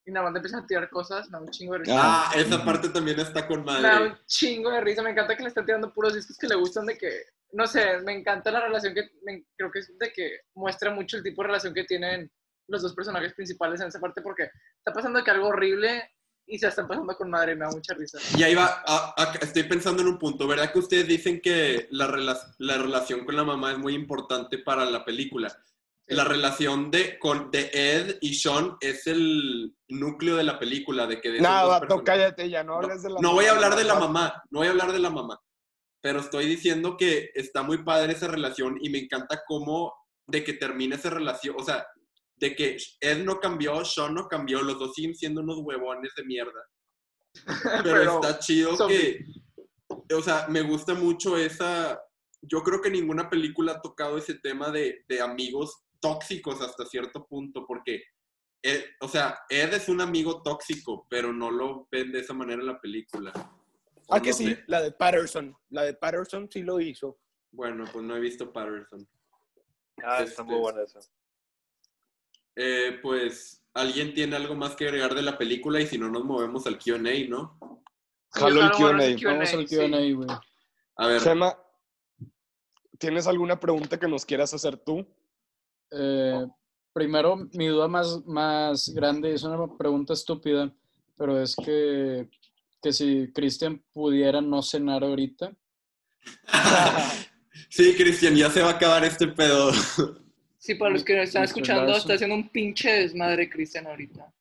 [0.06, 1.30] y nada más le empiezan a tirar cosas.
[1.30, 1.96] Me da un chingo de risa.
[1.98, 4.08] Ah, esa parte también está con Me da madre.
[4.08, 5.04] un chingo de risa.
[5.04, 7.12] Me encanta que le están tirando puros discos que le gustan de que,
[7.54, 11.18] no sé, me encanta la relación que, me- creo que es de que muestra mucho
[11.18, 12.32] el tipo de relación que tienen
[12.70, 14.44] los dos personajes principales en esa parte porque
[14.78, 16.10] está pasando que algo horrible
[16.46, 17.56] y se están pasando con madre.
[17.56, 18.18] Me da mucha risa.
[18.38, 21.88] Y ahí va, a- a- estoy pensando en un punto, ¿verdad que ustedes dicen que
[21.92, 25.56] la, rela- la relación con la mamá es muy importante para la película?
[26.08, 31.22] La relación de, con, de Ed y Sean es el núcleo de la película, de
[31.22, 33.76] que de vato, personajes- cállate ya, no No, hables de la no voy a hablar
[33.76, 35.40] de la mamá, no voy a hablar de la mamá,
[36.02, 39.94] pero estoy diciendo que está muy padre esa relación y me encanta cómo
[40.26, 41.86] de que termina esa relación, o sea,
[42.40, 46.24] de que Ed no cambió, Sean no cambió, los dos siguen siendo unos huevones de
[46.26, 46.62] mierda.
[47.84, 49.26] Pero, Pero está chido son- que,
[50.16, 52.02] o sea, me gusta mucho esa,
[52.42, 57.26] yo creo que ninguna película ha tocado ese tema de, de amigos tóxicos hasta cierto
[57.28, 58.02] punto, porque,
[58.64, 62.62] Ed- o sea, Ed es un amigo tóxico, pero no lo ven de esa manera
[62.62, 63.32] en la película.
[64.10, 64.64] Ah, que sí, sé.
[64.68, 65.56] la de Patterson.
[65.70, 67.20] La de Patterson sí lo hizo.
[67.52, 69.08] Bueno, pues no he visto Patterson.
[70.04, 71.00] Ah, está muy bueno eso.
[72.62, 75.80] Eh, pues, ¿alguien tiene algo más que agregar de la película?
[75.80, 77.58] Y si no, nos movemos al Q&A, ¿no?
[78.32, 79.32] Jalo el Q&A.
[79.32, 79.66] Vamos al.
[79.66, 80.28] Q&A, güey.
[80.98, 81.58] A ver, Gema,
[82.98, 85.08] ¿tienes alguna pregunta que nos quieras hacer tú?
[85.92, 86.46] Eh,
[86.92, 90.70] primero, mi duda más, más grande es una pregunta estúpida,
[91.18, 92.30] pero es que,
[92.82, 95.56] que si Cristian pudiera no cenar ahorita,
[97.70, 99.72] sí, Cristian, ya se va a acabar este pedo.
[100.60, 101.46] Sí, para los que están Mr.
[101.46, 104.32] escuchando, está haciendo un pinche desmadre Cristian ahorita.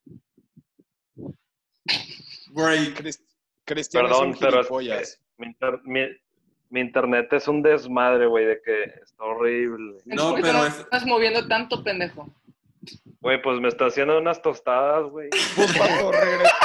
[2.54, 3.22] Cris-
[3.64, 6.16] Cristian Perdón, es un pero es que mi, inter- mi-
[6.70, 9.98] mi internet es un desmadre, güey, de que está horrible.
[10.06, 12.28] No, ¿Por qué pero no es- estás moviendo tanto, pendejo?
[13.20, 15.28] Güey, pues me está haciendo unas tostadas, güey.
[15.30, 16.56] Pues, vato, regresa.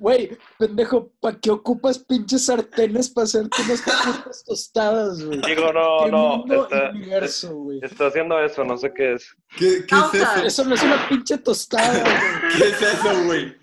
[0.00, 5.40] Güey, pendejo, ¿para qué ocupas pinches sartenes para hacerte unas putas tostadas, güey?
[5.42, 7.80] Digo, no, ¿Qué no, mundo está, universo, güey?
[7.82, 9.36] está haciendo eso, no sé qué es.
[9.58, 10.44] ¿Qué, qué es eso?
[10.46, 12.14] Eso no es una pinche tostada, güey.
[12.58, 13.56] ¿Qué es eso, güey?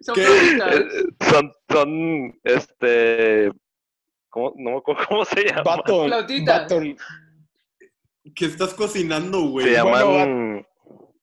[0.00, 0.14] Son.
[0.18, 0.88] Eh,
[1.30, 3.52] Son, son, este,
[4.30, 5.82] ¿cómo, no me acuerdo cómo se llama?
[5.84, 6.60] Flautita.
[6.60, 6.80] vato,
[8.34, 9.66] ¿Qué estás cocinando, güey?
[9.66, 10.66] Se llaman, Bueno,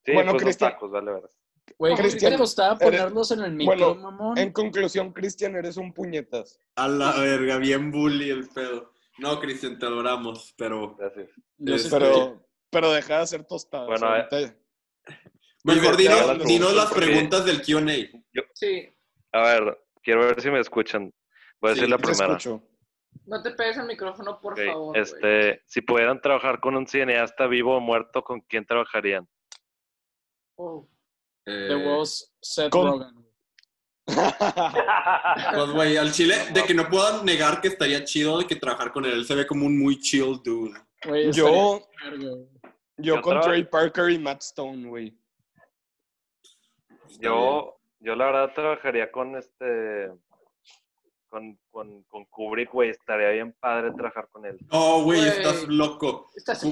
[0.06, 1.30] sí, bueno, pues Cristian- los tacos, vale, verdad.
[1.78, 4.38] Güey, ¿qué Cristian, te costaba eres- ponerlos en el micro, bueno, mamón?
[4.38, 6.59] En conclusión, Cristian, eres un puñetas.
[6.76, 8.93] A la verga, bien bully el pedo.
[9.18, 11.30] No, Cristian, te adoramos, pero Gracias.
[11.66, 13.88] Sé este- Pero, pero deja de hacer tostadas.
[13.88, 14.55] Bueno, ahorita.
[15.63, 18.43] mejor Dime, dinos, dinos las preguntas del Q&A.
[18.53, 18.89] Sí,
[19.32, 21.13] A ver, quiero ver si me escuchan.
[21.59, 22.38] Voy a Sí, decir la primera.
[22.38, 22.61] escucho.
[23.26, 24.97] no te pegues al micrófono, por favor.
[24.97, 29.28] Este, si pudieran trabajar con un cineasta vivo o muerto, ¿con quién trabajarían?
[30.57, 30.88] Oh.
[31.46, 33.26] Eh, De huevos Seth Con- Rogen.
[35.56, 38.91] pues, güey, al chile, de que no puedan negar que estaría chido de que trabajar
[38.91, 39.14] con él.
[39.14, 40.80] Él se ve como un muy chill dude.
[41.32, 42.48] Yo, yo
[42.98, 45.18] Yo con Trey Parker y Matt Stone, güey.
[47.20, 50.12] Yo, yo la verdad trabajaría con este,
[51.30, 52.89] con, con, con Kubrick, güey.
[52.89, 54.57] Estaría bien padre trabajar con él.
[54.71, 55.30] No, güey, Güey.
[55.32, 56.30] estás loco.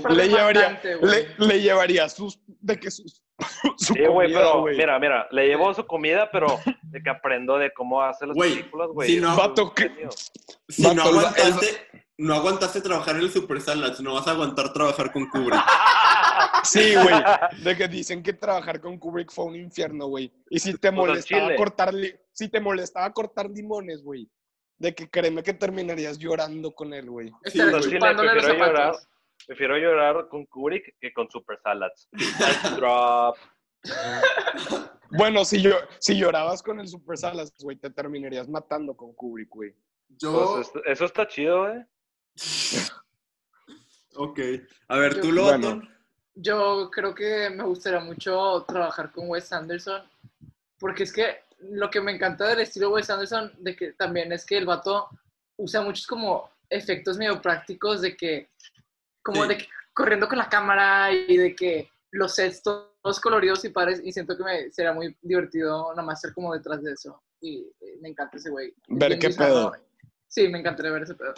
[0.10, 3.24] Le llevaría, le, le llevaría sus, de que sus,
[3.78, 7.58] su Sí, güey, comida, pero mira, mira, le llevo su comida, pero de que aprendo
[7.58, 9.10] de cómo hace las películas, güey.
[9.10, 9.36] si no-.
[10.70, 11.68] Si no el- aguantaste,
[12.18, 15.60] no aguantaste trabajar en el Super Salads, no vas a aguantar trabajar con Kubrick.
[16.64, 17.16] Sí, güey.
[17.62, 20.32] De que dicen que trabajar con Kubrick fue un infierno, güey.
[20.50, 24.30] Y si te molestaba cortar, li- si te molestaba cortar limones, güey.
[24.84, 27.30] De que créeme que terminarías llorando con él, güey.
[27.30, 28.96] Los prefiero llorar,
[29.48, 32.10] prefiero llorar con Kubrick que con Super Salads.
[32.76, 33.38] Drop.
[35.12, 39.48] Bueno, si, yo, si llorabas con el Super Salas, güey, te terminarías matando con Kubrick,
[39.50, 39.74] güey.
[40.10, 41.86] Yo, Pues, esto- eso está chido, güey.
[44.18, 44.40] ok.
[44.90, 45.82] A ver, tú lo Bueno.
[46.36, 50.02] Yo creo que me gustaría mucho trabajar con Wes Anderson,
[50.78, 51.38] porque es que
[51.72, 55.08] lo que me encanta del estilo Wes Anderson, de que también es que el vato
[55.58, 58.50] usa muchos como efectos medio prácticos de que,
[59.24, 59.50] como Sí.
[59.50, 64.02] de que corriendo con la cámara y de que los sets todos coloridos y pares,
[64.04, 67.68] y siento que me sería muy divertido nada más ser como detrás de eso, y
[67.82, 68.74] eh, me encanta ese güey.
[68.88, 69.72] Ver qué pedo.
[70.28, 71.34] Sí, me encantaría ver ese pedo.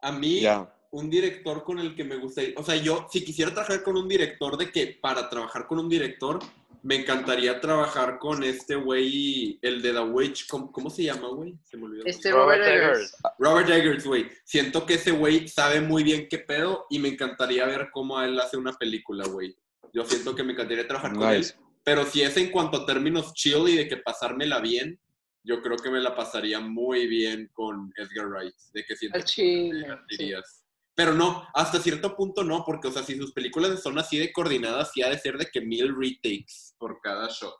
[0.00, 0.44] a mí,
[0.90, 4.08] un director con el que me gustaría, o sea, yo, si quisiera trabajar con un
[4.08, 6.38] director, de que para trabajar con un director,
[6.82, 11.56] me encantaría trabajar con este güey, el de The Witch, ¿cómo, cómo se llama, güey?
[11.64, 12.04] Se me olvidó.
[12.06, 13.16] Este Robert Robert Eggers.
[13.38, 14.28] Robert Eggers, güey.
[14.44, 18.38] Siento que ese güey sabe muy bien qué pedo y me encantaría ver cómo él
[18.40, 19.56] hace una película, güey.
[19.92, 21.46] Yo siento que me encantaría trabajar con él.
[21.84, 25.00] Pero si es en cuanto a términos chill y de que pasármela bien,
[25.42, 28.54] yo creo que me la pasaría muy bien con Edgar Wright.
[28.72, 29.72] De que siento que
[30.10, 30.64] dirías.
[30.98, 34.32] Pero no, hasta cierto punto no, porque, o sea, si sus películas son así de
[34.32, 37.54] coordinadas, sí ha de ser de que mil retakes por cada shot.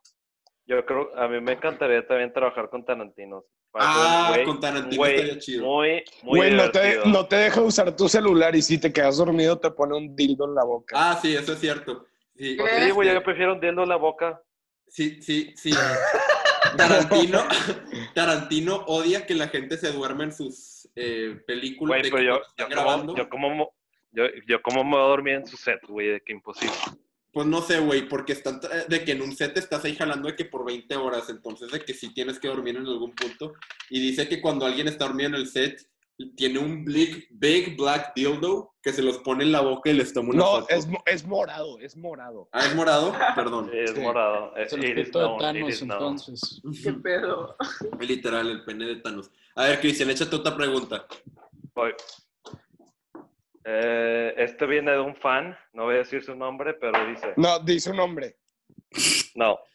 [0.66, 3.45] Yo creo, a mí me encantaría también trabajar con Tarantino.
[3.74, 5.64] Ah, Güey, con Tarantino güey estaría chido.
[5.64, 9.18] Muy, muy Güey, no te, no te deja usar tu celular y si te quedas
[9.18, 10.97] dormido te pone un dildo en la boca.
[10.99, 12.07] Ah, sí, eso es cierto.
[12.34, 12.86] Sí, ¿Qué?
[12.86, 14.43] Sí, güey, este, yo prefiero un dildo en la boca.
[14.89, 15.70] Sí, sí, sí.
[16.79, 17.45] Tarantino,
[18.14, 22.01] Tarantino odia que la gente se duerma en sus eh, películas.
[22.01, 23.16] Güey, pero yo, yo, como, grabando.
[23.16, 23.74] yo, como, mo-
[24.12, 26.74] yo, yo como me voy a dormir en su set, güey, de que imposible.
[27.31, 30.29] Pues no sé, güey, porque están tra- de que en un set estás ahí jalando
[30.29, 33.53] de que por 20 horas, entonces de que sí tienes que dormir en algún punto.
[33.91, 35.79] Y dice que cuando alguien está dormido en el set,
[36.37, 40.12] tiene un big, big black dildo que se los pone en la boca y les
[40.12, 40.66] toma una no, foto.
[40.75, 42.49] es, es morado, es morado.
[42.53, 43.71] Ah, es morado, perdón.
[43.73, 44.01] Es Sí.
[44.01, 44.57] morado.
[44.57, 46.61] Eh, Es el de Thanos, entonces.
[46.83, 47.57] ¿Qué pedo?
[48.01, 49.31] Literal, el pene de Thanos.
[49.55, 51.07] A ver, Cristian, échate otra pregunta.
[51.75, 51.93] Voy.
[53.64, 57.59] Eh, este viene de un fan, no voy a decir su nombre, pero dice, No,
[57.61, 58.37] dice un hombre.
[59.35, 59.59] no.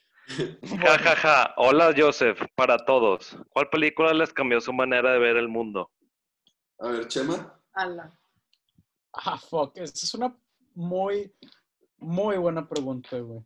[0.79, 1.53] Ja, ja, ja.
[1.57, 3.37] Hola, Joseph, para todos.
[3.49, 5.91] ¿Cuál película les cambió su manera de ver el mundo?
[6.79, 7.59] A ver, Chema.
[7.73, 8.11] Ala.
[9.13, 9.77] Ah, fuck.
[9.77, 10.35] Esa es una
[10.75, 11.31] muy,
[11.97, 13.41] muy buena pregunta, güey.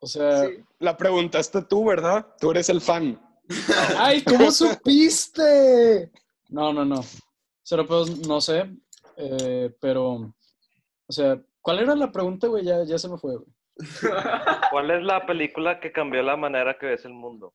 [0.00, 0.64] O sea, Sí.
[0.78, 2.26] La preguntaste tú, ¿verdad?
[2.40, 3.20] Tú eres el fan.
[3.98, 6.12] ¡ay, cómo supiste!
[6.50, 7.02] No, no, no.
[7.62, 8.70] Cero pedos, no sé.
[9.16, 12.64] eh, pero, o sea, ¿cuál era la pregunta, güey?
[12.64, 13.48] Ya, ya se me fue, güey.
[14.70, 17.54] ¿Cuál es la película que cambió la manera que ves el mundo?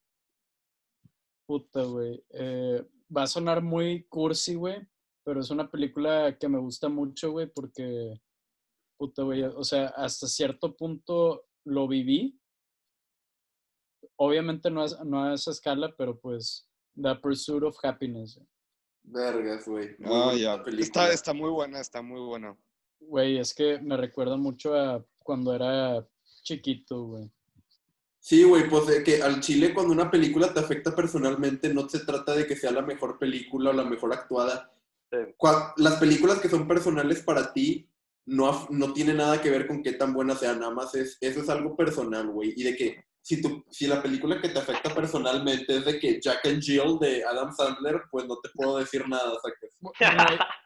[1.45, 2.23] Puta, güey.
[2.31, 2.83] Eh,
[3.15, 4.87] va a sonar muy cursi, güey,
[5.23, 8.19] pero es una película que me gusta mucho, güey, porque,
[8.97, 12.39] puta, güey, o sea, hasta cierto punto lo viví.
[14.17, 18.35] Obviamente no, es, no a esa escala, pero pues, The Pursuit of Happiness.
[18.35, 18.47] güey.
[19.03, 19.95] Vergas, güey.
[20.05, 20.63] Ah, ya.
[20.77, 22.57] Está, está muy buena, está muy buena.
[22.99, 26.07] Güey, es que me recuerda mucho a cuando era
[26.43, 27.31] chiquito, güey.
[28.19, 31.99] Sí, güey, pues de que al chile cuando una película te afecta personalmente no se
[31.99, 34.72] trata de que sea la mejor película o la mejor actuada.
[35.13, 35.33] Sí.
[35.77, 37.87] Las películas que son personales para ti
[38.25, 41.41] no, no tiene nada que ver con qué tan buenas sean, nada más es, eso
[41.41, 42.53] es algo personal, güey.
[42.55, 46.19] Y de que si, tu, si la película que te afecta personalmente es de que
[46.21, 49.33] Jack and Jill de Adam Sandler, pues no te puedo decir nada,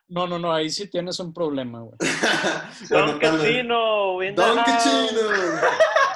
[0.07, 1.97] no, no, no, ahí sí tienes un problema, güey.
[2.89, 3.63] Don the
[4.33, 4.63] Don.
[4.63, 5.21] Cachino.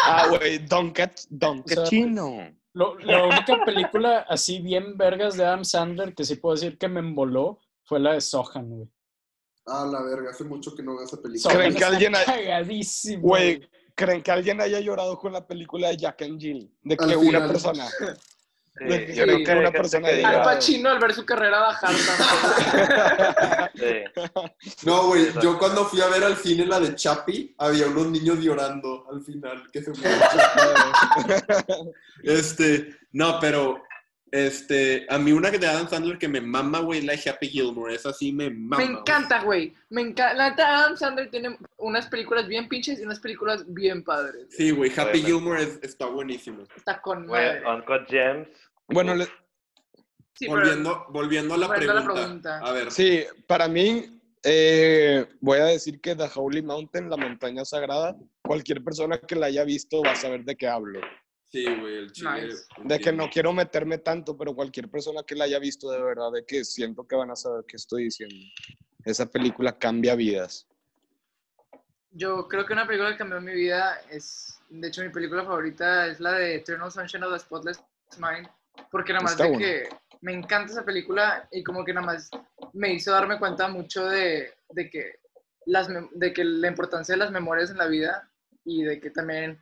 [0.04, 0.94] Ah, güey, Don,
[1.30, 2.38] Don sea, Cachino.
[2.74, 6.88] Lo- la única película así bien vergas de Adam Sandler que sí puedo decir que
[6.88, 8.88] me emboló fue la de Sohan, güey.
[9.68, 11.54] Ah, la verga, hace mucho que no veo esa película.
[11.54, 15.98] ¿Creen que alguien hay- cagadísimo, Güey, ¿creen que alguien haya llorado con la película de
[15.98, 16.72] Jack and Jill?
[16.82, 17.48] De que Al una final.
[17.50, 17.86] persona.
[18.74, 21.26] Sí, De- yo yo creo que una persona que diga- Al Pacino al ver su
[21.26, 23.70] carrera bajar tanto.
[23.76, 24.86] Sí.
[24.86, 28.40] No, güey, yo cuando fui a ver al cine la de Chappie, había unos niños
[28.40, 30.10] llorando al final, que se murió
[32.24, 33.84] Este, no, pero,
[34.32, 37.94] este, a mí una de Adam Sandler que me mama, güey, la de Happy Gilmore,
[37.94, 38.78] esa sí me mama.
[38.86, 39.74] Me encanta, güey.
[39.90, 40.34] Me encanta.
[40.36, 44.48] La neta, Adam Sandler tiene unas películas bien pinches y unas películas bien padres.
[44.50, 45.28] Sí, güey, Happy Obviamente.
[45.28, 46.64] Gilmore es- está buenísimo.
[46.76, 47.62] Está con madre.
[47.68, 48.48] Uncut Gems,
[48.88, 49.26] Bueno, le-
[50.34, 52.24] Sí, pero- volviendo, volviendo a la volviendo a la pregunta.
[52.24, 52.60] pregunta.
[52.60, 57.64] A ver, sí, para mí, eh, voy a decir que The Holy Mountain, la montaña
[57.64, 61.00] sagrada, cualquier persona que la haya visto va a saber de qué hablo.
[61.52, 62.48] Sí, güey, el chile.
[62.48, 62.66] Nice.
[62.84, 66.32] De que no quiero meterme tanto, pero cualquier persona que la haya visto de verdad,
[66.32, 68.36] de que siento que van a saber qué estoy diciendo.
[69.04, 70.68] Esa película cambia vidas.
[72.12, 76.08] Yo creo que una película que cambió mi vida es, de hecho, mi película favorita
[76.08, 77.82] es la de Eternal Sunshine of the Spotless
[78.18, 78.48] Mind,
[78.92, 79.66] porque nada más Está de buena.
[79.66, 79.90] que
[80.22, 82.30] me encanta esa película y como que nada más
[82.74, 85.20] me hizo darme cuenta mucho de, de que
[85.66, 88.30] las, de que la importancia de las memorias en la vida
[88.66, 89.60] y de que también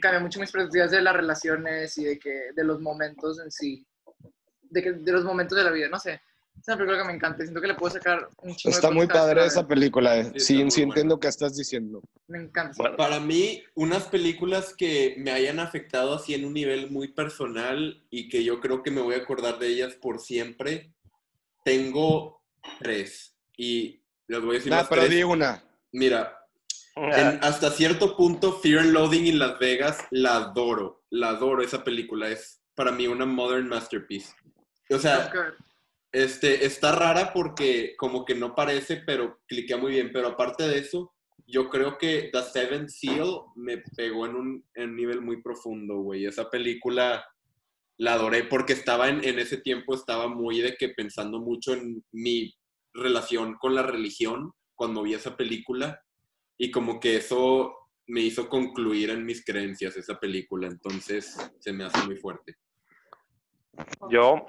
[0.00, 3.86] cambió mucho mis perspectivas de las relaciones y de que de los momentos en sí,
[4.62, 6.20] de, que, de los momentos de la vida, no sé.
[6.60, 8.88] Es una película que me encanta, siento que le puedo sacar un chingo de Está
[8.88, 10.16] cosas muy padre esa película.
[10.18, 10.24] eh.
[10.36, 10.82] Sí, Sí, sí buena.
[10.92, 12.00] entiendo qué estás diciendo.
[12.28, 12.74] Me encanta.
[12.78, 18.02] Bueno, Para mí, unas películas que me hayan afectado así en un nivel muy personal
[18.08, 20.94] y que yo creo que me voy a acordar de ellas por siempre,
[21.64, 22.40] tengo
[22.78, 23.36] tres.
[23.56, 25.14] Y les voy a decir Nah, las pero tres.
[25.14, 25.62] di una.
[25.92, 26.38] Mira,
[26.96, 31.02] en- hasta cierto punto, Fear and Loading en Las Vegas, la adoro.
[31.10, 32.28] La adoro esa película.
[32.28, 34.32] Es para mí una modern masterpiece.
[34.90, 35.30] O sea,
[36.12, 40.10] este, está rara porque como que no parece, pero cliquea muy bien.
[40.12, 41.12] Pero aparte de eso,
[41.46, 45.96] yo creo que The Seventh Seal me pegó en un, en un nivel muy profundo,
[45.96, 46.26] güey.
[46.26, 47.24] Esa película
[47.96, 52.04] la adoré porque estaba en, en ese tiempo, estaba muy de que pensando mucho en
[52.12, 52.54] mi
[52.92, 56.00] relación con la religión cuando vi esa película
[56.58, 57.74] y como que eso
[58.06, 60.66] me hizo concluir en mis creencias esa película.
[60.66, 62.56] Entonces se me hace muy fuerte.
[64.10, 64.46] Yo,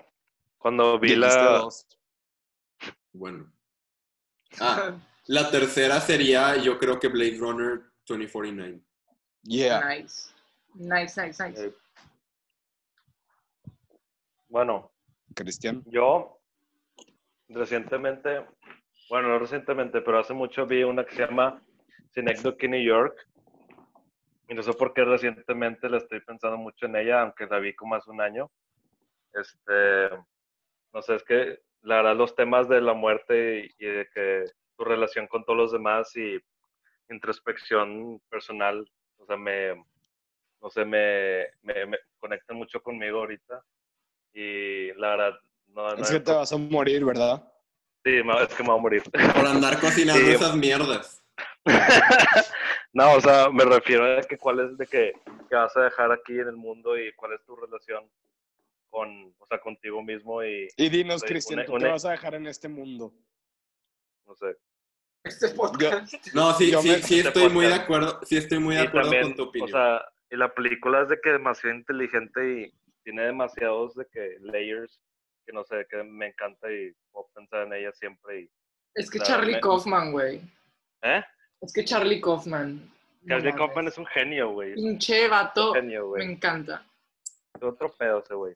[0.58, 1.60] cuando vi la...
[1.60, 1.88] dos.
[3.14, 3.52] Bueno.
[4.60, 4.98] Ah,
[5.28, 8.82] la tercera sería, yo creo que Blade Runner 2049.
[9.44, 9.82] Yeah.
[9.96, 10.32] Nice.
[10.76, 11.66] Nice, nice, nice.
[11.66, 11.74] eh,
[14.50, 14.92] Bueno,
[15.34, 15.84] Cristian.
[15.88, 16.40] yo
[17.48, 18.46] recientemente,
[19.10, 21.65] bueno, no recientemente, pero hace mucho vi una que se llama
[22.16, 23.28] Synecdoche, New York.
[24.48, 27.76] Y no sé por qué recientemente la estoy pensando mucho en ella, aunque la vi
[27.76, 28.50] como hace un año.
[29.34, 30.10] Este,
[30.94, 34.46] no sé, es que la verdad los temas de la muerte y, y de que
[34.78, 36.40] tu relación con todos los demás y
[37.10, 39.76] introspección personal, o sea, me,
[40.62, 43.64] no sé, me, me, me conectan mucho conmigo ahorita.
[44.34, 47.52] Y la verdad, no, no Es que te vas a morir, ¿verdad?
[48.04, 49.04] Sí, es que me voy a morir.
[49.04, 50.32] Por andar cocinando Sí.
[50.32, 51.25] esas mierdas.
[52.94, 55.14] no, o sea, me refiero a que cuál es de que,
[55.50, 58.10] que vas a dejar aquí en el mundo y cuál es tu relación
[58.90, 62.36] con, o sea, contigo mismo y, Y dinos, Cristian, una- ¿tú qué vas a dejar
[62.36, 63.14] en este mundo?
[64.26, 64.58] no sé.
[65.24, 66.14] Este podcast.
[66.34, 68.84] No, sí, Yo sí, me- sí Este estoy muy de acuerdo, sí estoy muy de
[68.84, 69.70] Y acuerdo también, con tu opinión.
[69.70, 74.38] O sea, y la película es de que demasiado inteligente y tiene demasiados de que
[74.42, 75.00] layers
[75.46, 78.50] que no sé, que me encanta y puedo pensar en ella siempre y,
[78.96, 80.42] Es que Charlie me- Kaufman, güey.
[81.04, 81.24] ¿eh?
[81.66, 82.92] Es que Charlie Kaufman.
[83.28, 83.54] Charlie.
[83.54, 84.70] Kaufman es un genio, güey.
[84.72, 85.70] Es Pinche vato.
[85.72, 86.32] un genio, Me güey.
[86.32, 86.86] encanta.
[87.56, 88.54] Es otro pedo ese, güey.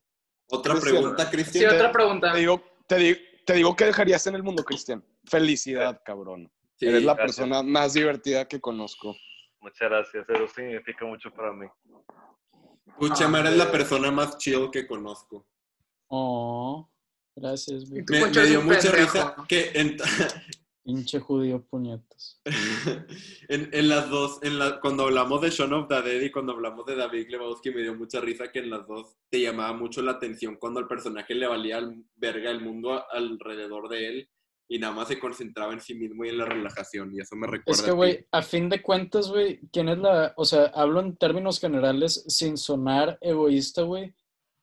[0.52, 1.76] Otra Cristian, pregunta, Sí, Cristian.
[1.76, 2.32] otra pregunta.
[2.34, 5.04] Te digo, te digo, te digo que dejarías en el mundo, Cristian.
[5.26, 6.52] Felicidad, cabrón.
[6.78, 7.38] Sí, Eres la gracias.
[7.38, 9.16] persona más divertida que conozco.
[9.62, 11.68] Muchas gracias, eso significa mucho para mí.
[13.00, 15.46] tú, Chema, eres la persona más chill que conozco.
[16.08, 16.90] Oh,
[17.36, 18.94] gracias, Me, me dio mucha pendejo.
[19.14, 19.98] risa que en,
[20.96, 22.42] Pinche judío puñetas.
[23.48, 26.54] en, en las dos, en la, cuando hablamos de Shaun of the Dead y cuando
[26.54, 30.02] hablamos de David Lebowski, me dio mucha risa que en las dos te llamaba mucho
[30.02, 34.30] la atención cuando al personaje le valía al verga el mundo a- alrededor de él
[34.68, 37.14] y nada más se concentraba en sí mismo y en la relajación.
[37.16, 37.72] Y eso me recuerda.
[37.72, 41.00] Es que, a güey, a fin de cuentas, güey, ¿quién es la, o sea, hablo
[41.00, 44.14] en términos generales sin sonar egoísta, güey?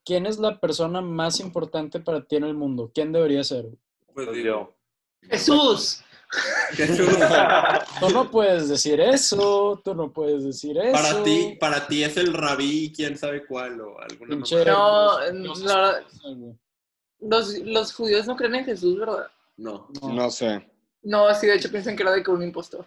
[0.04, 2.92] ¿Quién es la persona más importante para ti en el mundo?
[2.94, 3.64] ¿Quién debería ser?
[4.14, 4.76] Pues Pues digo,
[5.22, 6.02] Jesús.
[8.00, 10.92] Tú no puedes decir eso, tú no puedes decir eso.
[10.92, 14.64] para ti, para ti es el rabí, quién sabe cuál o alguna Pinche-.
[14.66, 15.18] No,
[15.64, 16.04] la-
[17.20, 19.26] los, los judíos no creen en Jesús, ¿verdad?
[19.56, 20.08] No, No.
[20.12, 20.70] No sé.
[21.02, 22.84] No, sí, de hecho piensan que era de que un impostor.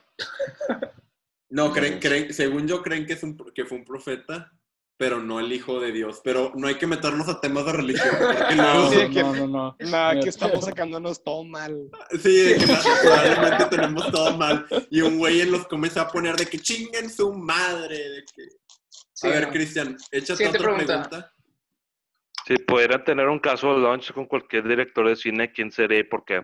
[1.50, 4.52] no, creen, creen, según yo creen que, es un, que fue un profeta,
[5.00, 6.20] pero no el hijo de Dios.
[6.26, 8.10] Pero no hay que meternos a temas de religión.
[8.20, 9.76] Porque luego- Sí, No, que- no, no, no.
[9.80, 11.90] Nada, aquí estamos sacándonos todo mal.
[12.22, 12.66] Sí, de que
[13.02, 14.66] probablemente tenemos todo mal.
[14.90, 17.98] Y un güey en los va a poner de que chinguen su madre.
[17.98, 18.44] De que...
[19.14, 19.54] Sí, a ver, no.
[19.54, 20.86] Cristian, échate otra pregunta.
[21.10, 21.34] pregunta.
[22.46, 26.04] Si pudieran tener un caso de lunch con cualquier director de cine, ¿quién sería y
[26.04, 26.42] por qué?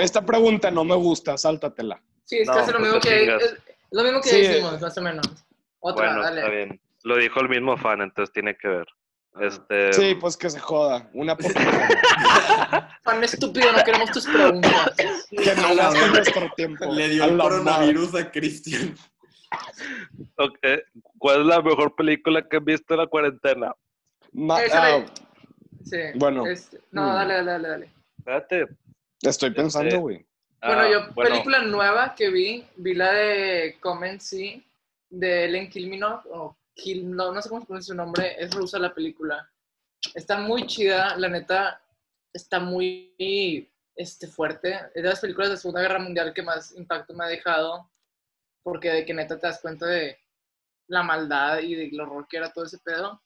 [0.00, 2.02] Esta pregunta no me gusta, sáltatela.
[2.24, 3.56] Sí, es No, casi lo pues mismo que es
[3.90, 4.40] lo mismo que Sí.
[4.40, 5.26] decimos, más o menos.
[5.80, 6.56] Otra, bueno, está dale.
[6.56, 6.80] bien.
[7.06, 8.86] Lo dijo el mismo fan, entonces tiene que ver.
[9.40, 11.08] Este, Sí, pues que se joda.
[11.12, 11.52] Una por
[13.04, 14.92] Fan estúpido, no queremos tus preguntas.
[15.30, 16.92] que no gaste nuestro tiempo.
[16.92, 18.96] Le dio el la coronavirus a Cristian.
[21.18, 23.72] ¿Cuál es la mejor película que has visto en la cuarentena?
[24.32, 25.04] Ma- Esa ah,
[25.84, 25.98] Sí.
[26.16, 26.44] Bueno.
[26.46, 27.14] Este, no, Mm.
[27.14, 27.90] dale, dale, dale, dale.
[28.18, 28.66] Espérate.
[29.22, 30.26] estoy pensando, Este, güey.
[30.60, 34.64] Bueno, Ah, yo, bueno, película nueva que vi, vi la de Come Sí,
[35.08, 38.94] de Ellen Kilminov, o Kilminov, no sé cómo se pronuncia su nombre, es rusa la
[38.94, 39.50] película.
[40.14, 41.82] Está muy chida, la neta,
[42.32, 44.74] está muy este, fuerte.
[44.94, 47.90] Es de las películas de Segunda Guerra Mundial que más impacto me ha dejado,
[48.62, 50.18] porque de que neta te das cuenta de
[50.88, 53.22] la maldad y del horror que era todo ese pedo.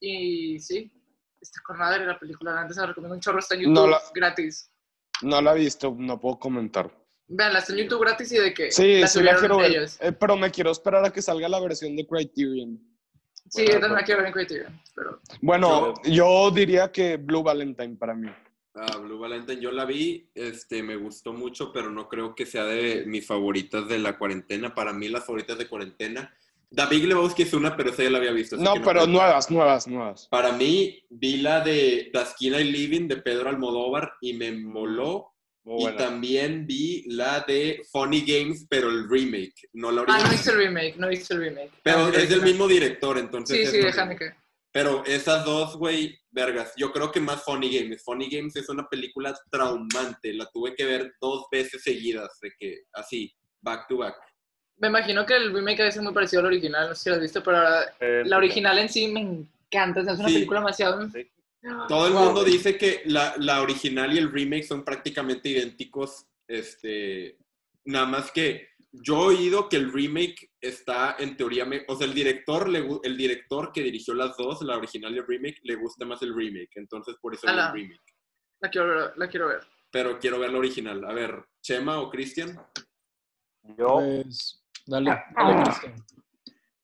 [0.00, 0.90] Y sí,
[1.40, 3.74] está con madre la película, la neta se la recomiendo un chorro, está en YouTube
[3.74, 4.70] No la- gratis.
[5.22, 6.90] No la he visto, no puedo comentar.
[7.28, 9.70] Veanla, está en YouTube gratis y de que Sí, la sí la quiero ver.
[9.70, 9.98] ellos.
[10.00, 12.80] Eh, pero me quiero esperar a que salga la versión de Criterion.
[13.50, 17.96] Sí, yo también la quiero ver en Criterion, pero Bueno, yo diría que Blue Valentine
[17.96, 18.28] para mí.
[18.74, 22.64] Ah, Blue Valentine, yo la vi, este, me gustó mucho, pero no creo que sea
[22.64, 24.74] de mis favoritas de la cuarentena.
[24.74, 26.32] Para mí, las favoritas de cuarentena.
[26.70, 28.56] David Lebowski es una, pero esa ya la había visto.
[28.56, 30.28] No, pero nuevas, nuevas, nuevas.
[30.28, 35.32] Para mí, vi la de I Live In de Pedro Almodóvar y me moló.
[35.68, 35.98] Muy Y buena.
[35.98, 40.34] también vi la de Funny Games, pero el remake, no la Ah, no original.
[40.34, 41.70] hice el remake, no hice el remake.
[41.82, 42.44] pero Ah, es del original.
[42.44, 43.56] mismo director, entonces.
[43.56, 44.32] Sí, es sí, déjame que.
[44.72, 46.72] Pero esas dos, güey, vergas.
[46.76, 48.02] Yo creo que más Funny Games.
[48.04, 50.32] Funny Games es una película traumante.
[50.34, 54.14] La tuve que ver dos veces seguidas, de que así, back to back.
[54.76, 57.16] Me imagino que el remake debe ser muy parecido al original, no sé si lo
[57.16, 60.28] has visto, pero ahora Eh, la original en sí me encanta, o sea, es una
[60.28, 60.34] Sí.
[60.34, 61.08] película demasiado...
[61.10, 61.26] Sí.
[61.88, 62.24] Todo el Wow.
[62.24, 66.26] mundo dice que la, la original y el remake son prácticamente idénticos.
[66.46, 67.36] Este,
[67.84, 72.06] nada más que yo he oído que el remake está en teoría, me- o sea,
[72.06, 75.74] el director, le el director que dirigió las dos, la original y el remake, le
[75.74, 76.70] gusta más el remake.
[76.76, 77.66] Entonces, por eso es Ala.
[77.68, 78.14] el remake.
[78.60, 79.60] La quiero ver, la quiero ver.
[79.90, 81.04] Pero quiero ver la original.
[81.04, 82.58] A ver, Chema o Cristian.
[83.76, 85.94] Yo, Pues, dale, dale, Cristian.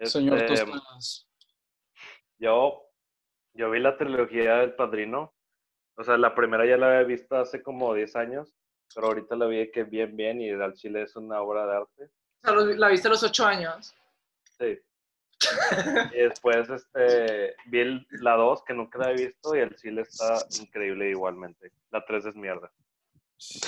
[0.03, 1.29] Señor este, Tostadas.
[2.39, 2.84] yo,
[3.55, 5.33] yo vi la trilogía del Padrino.
[5.97, 8.53] O sea, la primera ya la había visto hace como 10 años,
[8.95, 12.05] pero ahorita la vi que bien, bien y al chile es una obra de arte.
[12.05, 13.95] O sea, lo- la viste a los ocho años.
[14.59, 14.79] Sí.
[16.15, 20.03] y después este, vi el- la 2 que nunca la he visto y el chile
[20.03, 21.71] está increíble igualmente.
[21.91, 22.73] La 3 es mierda.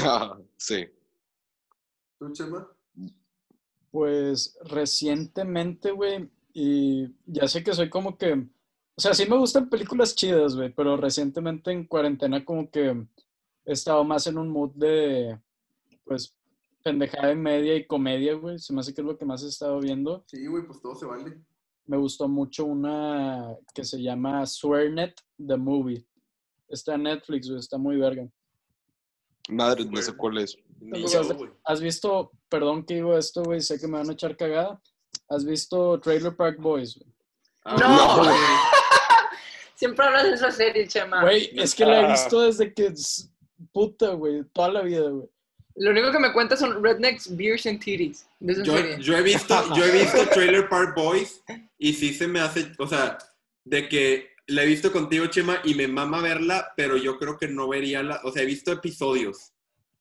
[0.01, 0.89] Ah, sí.
[2.19, 2.67] ¿Tú, Chema?
[3.91, 8.47] Pues recientemente, güey, y ya sé que soy como que,
[8.97, 12.89] o sea, sí me gustan películas chidas, güey, pero recientemente en cuarentena como que
[13.67, 15.39] he estado más en un mood de,
[16.05, 16.35] pues,
[16.83, 19.49] pendejada de media y comedia, güey, se me hace que es lo que más he
[19.49, 20.25] estado viendo.
[20.29, 21.39] Sí, güey, pues todo se vale.
[21.85, 26.07] Me gustó mucho una que se llama SwearNet, The Movie.
[26.67, 28.27] Está en Netflix, güey, está muy verga.
[29.51, 30.57] Madre, no sé cuál es.
[31.05, 31.51] O sea, güey.
[31.65, 34.81] ¿Has visto, perdón que digo esto, güey, sé que me van a echar cagada,
[35.29, 37.13] ¿has visto Trailer Park Boys, güey?
[37.63, 38.67] Ah, ¡No!
[39.77, 41.23] Siempre hablas de esa serie, Chema.
[41.23, 42.11] Güey, es que la he Ah.
[42.13, 43.31] visto desde que es
[43.73, 45.29] puta, güey, toda la vida, güey.
[45.79, 48.27] Lo único que me cuentas son rednecks, beers and titties.
[48.41, 48.97] De esa Yo, serie.
[49.01, 51.43] yo he visto, yo he visto Trailer Park Boys
[51.79, 53.19] y sí se me hace, o sea,
[53.65, 57.49] de que la he visto contigo, Chema, y me mama verla, pero yo creo que
[57.49, 59.53] no vería la, o sea, he visto episodios,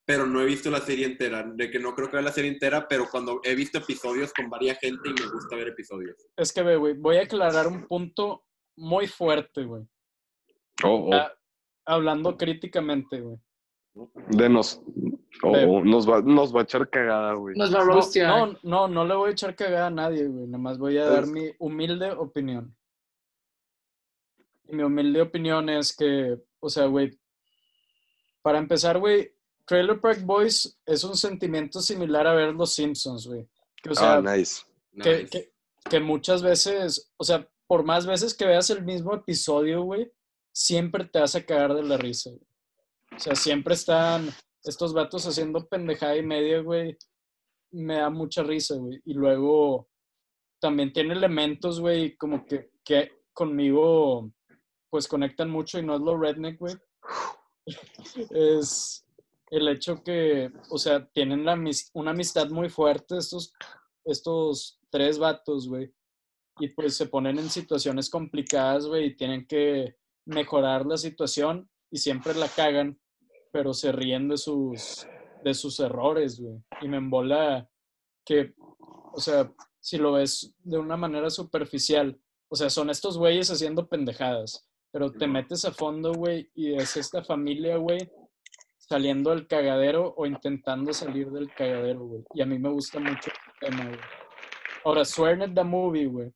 [0.05, 2.51] pero no he visto la serie entera, de que no creo que vea la serie
[2.51, 6.15] entera, pero cuando he visto episodios con varias gente y me gusta ver episodios.
[6.38, 8.45] Es que, ve, güey, voy a aclarar un punto
[8.76, 9.84] muy fuerte, güey.
[10.84, 11.13] Oh, oh.
[11.13, 11.32] Ah,
[11.86, 13.38] Hablando críticamente, güey.
[14.30, 14.82] Denos.
[15.43, 15.65] Oh, Ve.
[15.65, 17.55] oh, nos, va, nos va a echar cagada, güey.
[17.55, 18.30] Nos va a No, roastear.
[18.30, 20.47] no, no, no le voy a echar cagada a nadie, güey.
[20.47, 22.76] Nada más voy a dar Es- mi humilde opinión.
[24.67, 27.17] Y mi humilde opinión es que, o sea, güey,
[28.41, 29.32] para empezar, güey,
[29.65, 33.47] Trailer Park Boys es un sentimiento similar a ver Los Simpsons, güey.
[33.82, 34.63] Que, o sea, ah, nice.
[35.01, 35.30] que, Nice.
[35.30, 35.51] que-
[35.89, 40.11] que muchas veces, o sea, por más veces que veas el mismo episodio, güey,
[40.53, 42.47] siempre te vas a cagar de la risa, güey.
[43.16, 44.30] O sea, siempre están
[44.63, 46.97] estos vatos haciendo pendejada y media, güey.
[47.72, 49.01] Me da mucha risa, güey.
[49.05, 49.89] Y luego
[50.59, 54.32] también tiene elementos, güey, como que, que conmigo,
[54.89, 56.76] pues conectan mucho y no es lo redneck, güey.
[58.32, 59.05] es
[59.51, 61.41] el hecho que, o sea, tienen
[61.93, 63.53] una amistad muy fuerte estos,
[64.03, 65.93] estos tres vatos, güey.
[66.60, 69.95] Y pues se ponen en situaciones complicadas, güey, y tienen que
[70.26, 72.99] mejorar la situación y siempre la cagan,
[73.51, 75.08] pero se ríen de sus,
[75.43, 76.58] de sus errores, güey.
[76.82, 77.70] Y me embola
[78.26, 78.53] que,
[79.14, 83.88] o sea, si lo ves de una manera superficial, o sea, son estos güeyes haciendo
[83.88, 88.10] pendejadas, pero te metes a fondo, güey, y es esta familia, güey,
[88.78, 92.24] saliendo del cagadero o intentando salir del cagadero, güey.
[92.34, 93.99] Y a mí me gusta mucho el tema, güey.
[94.84, 96.32] Ahora, Swear the Movie, güey.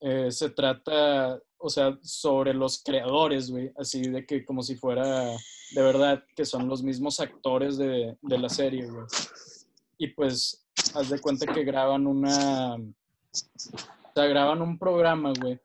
[0.00, 5.24] Eh, se trata, o sea, sobre los creadores, güey, así de que como si fuera
[5.72, 9.04] de verdad que son los mismos actores de, de la serie, güey.
[9.98, 15.60] Y pues, haz de cuenta que graban una, o sea, graban un programa, güey,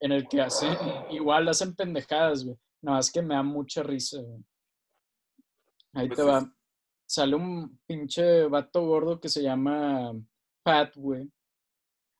[0.00, 0.76] en el que hacen,
[1.10, 2.56] igual hacen pendejadas, güey.
[2.80, 4.44] Nada más que me da mucha risa, güey.
[5.94, 6.50] Ahí te es- va.
[7.06, 10.12] Sale un pinche vato gordo que se llama
[10.62, 11.30] Pat, güey.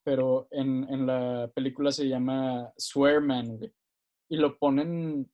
[0.05, 3.73] Pero en, en la película se llama Swearman, güey.
[4.29, 5.31] Y lo ponen,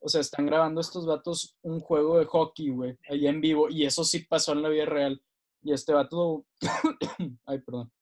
[0.00, 3.68] o sea, están grabando estos vatos un juego de hockey, güey, ahí en vivo.
[3.68, 5.20] Y eso sí pasó en la vida real.
[5.62, 6.46] Y este vato,
[7.46, 7.92] ay, perdón.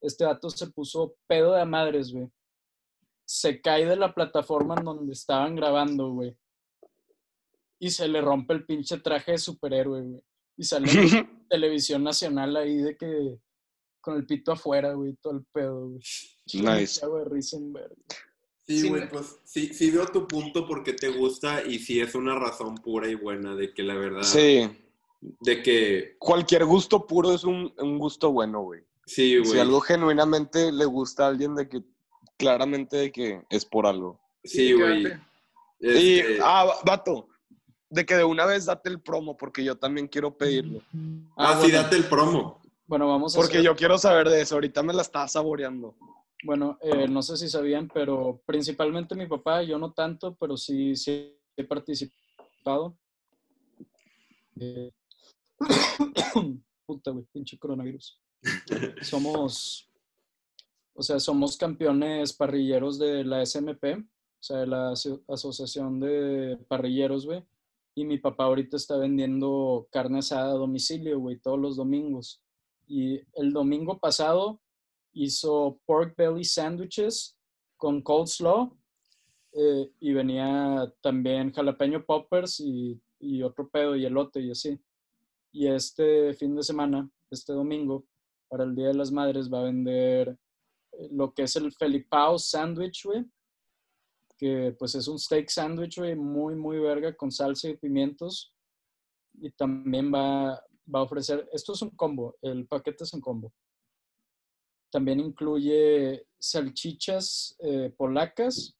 [0.00, 2.28] Este vato se puso pedo de madres, güey.
[3.26, 6.36] Se cae de la plataforma en donde estaban grabando, güey.
[7.78, 10.24] Y se le rompe el pinche traje de superhéroe, güey.
[10.56, 13.38] Y sale en televisión nacional ahí de que
[14.02, 16.02] con el pito afuera, güey, todo el pedo, güey.
[16.54, 17.00] Nice.
[17.00, 17.94] cago de risa en verga.
[18.66, 22.00] Sí, Sí, güey, me- pues sí, sí veo tu punto porque te gusta y sí
[22.00, 24.68] es una razón pura y buena de que la verdad, Sí.
[25.40, 28.82] de que Cualquier gusto puro es un, un gusto bueno, güey.
[29.06, 29.50] sí, güey.
[29.50, 31.82] Si algo genuinamente le gusta a alguien, de que
[32.38, 34.20] claramente de que es por algo.
[34.44, 35.06] Sí, güey.
[35.80, 37.28] Y, Este, ah, va- vato,
[37.90, 40.80] de que de una vez date el promo, porque yo también quiero pedirlo.
[41.36, 42.61] ah, sí, bueno, date el promo.
[42.92, 45.94] Bueno, vamos a Porque hacer- yo quiero saber de eso, ahorita me la estaba saboreando.
[46.44, 50.94] Bueno, eh, no sé si sabían, pero principalmente mi papá, yo no tanto, pero sí,
[50.94, 52.94] sí he participado.
[54.60, 54.92] Eh,
[56.86, 58.20] Puta, güey, pinche coronavirus.
[59.00, 59.88] Somos,
[60.92, 64.04] o sea, somos campeones parrilleros de la SMP, o
[64.38, 67.42] sea, de la aso- Asociación de Parrilleros, güey.
[67.94, 72.42] Y mi papá ahorita está vendiendo carne asada a domicilio, güey, todos los domingos.
[72.92, 74.60] Y el domingo pasado
[75.14, 77.38] hizo pork belly sandwiches
[77.78, 78.70] con coleslaw
[79.54, 84.78] eh, y venía también jalapeño poppers y, y otro pedo y elote y así.
[85.52, 88.04] Y este fin de semana, este domingo,
[88.50, 90.38] para el Día de las Madres va a vender
[90.92, 93.24] eh, lo que es el Felipao sandwich, güey,
[94.36, 98.54] que pues es un steak sandwich, güey, muy, muy verga con salsa y pimientos.
[99.40, 100.62] Y también va,
[100.94, 103.52] va a ofrecer, esto es un combo, el paquete es un combo.
[104.90, 108.76] También incluye salchichas eh, polacas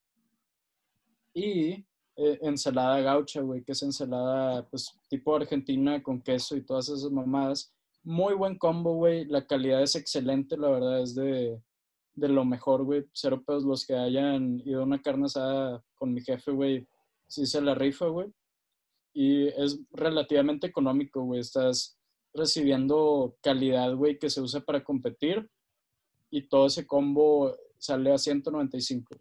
[1.32, 1.86] y
[2.16, 7.10] eh, ensalada gaucha, güey, que es ensalada pues tipo argentina con queso y todas esas
[7.10, 7.72] mamadas.
[8.04, 9.24] Muy buen combo, güey.
[9.24, 11.58] La calidad es excelente, la verdad, es de,
[12.14, 13.06] de lo mejor, güey.
[13.12, 16.86] Cero pedos los que hayan ido a una carne asada con mi jefe, güey.
[17.26, 18.30] Sí se la rifa, güey.
[19.14, 21.40] Y es relativamente económico, güey.
[21.40, 21.96] Estás
[22.34, 25.48] recibiendo calidad, güey, que se usa para competir.
[26.30, 29.14] Y todo ese combo sale a 195.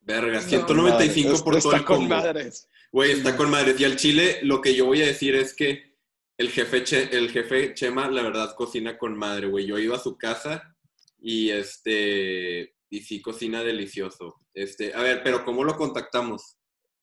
[0.00, 2.14] Verga, No, 195 Madres, por todo está el con combo.
[2.16, 2.68] madres.
[2.92, 3.78] Güey, está con madres.
[3.80, 5.94] Y al chile, lo que yo voy a decir es que
[6.38, 9.66] el jefe, Che- el jefe Chema, la verdad, cocina con madre, güey.
[9.66, 10.76] Yo he ido a su casa
[11.18, 12.74] y este.
[12.88, 14.36] Y sí, cocina delicioso.
[14.54, 16.56] Este, a ver, pero ¿cómo lo contactamos?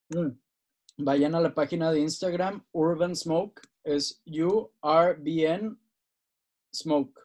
[0.10, 0.30] Mm.
[0.98, 3.62] Vayan a la página de Instagram, Urban Smoke.
[3.84, 5.76] Es U-R-B-N
[6.74, 7.20] Smoke.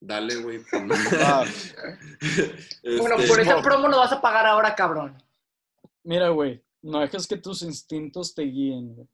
[0.00, 0.62] Dale, güey.
[1.20, 1.44] Ah,
[2.82, 5.16] Bueno, Este, por esa promo lo vas a pagar ahora, cabrón.
[6.04, 9.08] Mira, güey, no dejes que tus instintos te guíen, güey.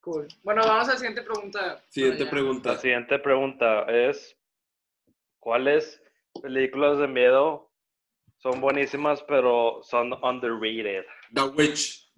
[0.00, 0.28] Cool.
[0.42, 1.82] Bueno, vamos a la siguiente pregunta.
[1.88, 2.72] Siguiente pregunta.
[2.72, 4.36] La siguiente pregunta es,
[5.38, 6.02] ¿cuáles
[6.42, 7.70] películas de miedo
[8.38, 11.04] son buenísimas pero son underrated?
[11.34, 12.10] The Witch.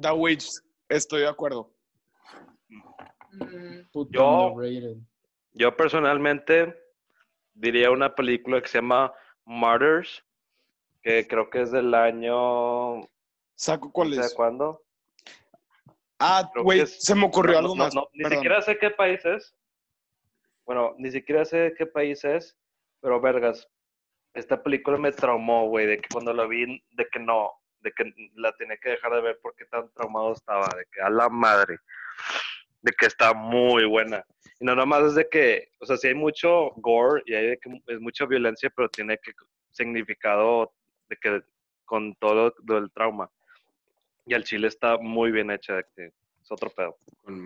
[0.00, 0.46] The Witch,
[0.88, 1.72] estoy de acuerdo.
[3.92, 4.96] Puto Yo- underrated.
[5.54, 6.74] Yo personalmente
[7.52, 9.12] diría una película que se llama
[9.44, 10.24] Martyrs,
[11.02, 13.02] que creo que es del año...
[13.54, 14.34] ¿Saco no cuál sé es?
[14.34, 14.82] cuándo.
[16.18, 17.94] Ah, güey, se me ocurrió No, algo no, más.
[17.94, 18.38] no, ni perdón.
[18.38, 19.54] siquiera sé qué país es.
[20.64, 22.56] Bueno, ni siquiera sé qué país es,
[23.00, 23.68] pero vergas,
[24.32, 28.12] esta película me traumó, güey, de que cuando la vi, de que no, de que
[28.36, 31.78] la tenía que dejar de ver porque tan traumado estaba, de que a la madre,
[32.82, 34.24] de que está muy buena.
[34.60, 37.58] Y no nomás es de que, o sea, sí hay mucho gore y hay de
[37.58, 39.32] que es mucha violencia, pero tiene que
[39.70, 40.72] significado
[41.08, 41.42] de que
[41.84, 43.30] con todo lo del trauma.
[44.26, 46.12] Y al chile está muy bien hecha, de que
[46.42, 46.96] Es otro pedo.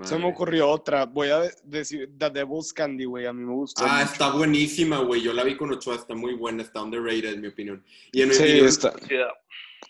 [0.05, 1.05] Se me ocurrió otra.
[1.05, 3.27] Voy a de- decir The Devil's Candy, güey.
[3.27, 3.85] A mí me gusta.
[3.87, 4.13] Ah, mucho.
[4.13, 5.21] está buenísima, güey.
[5.21, 7.85] Yo la vi con Ochoa, está muy buena, está underrated, en mi opinión.
[8.13, 8.95] Y en mi Sí, opinión, está.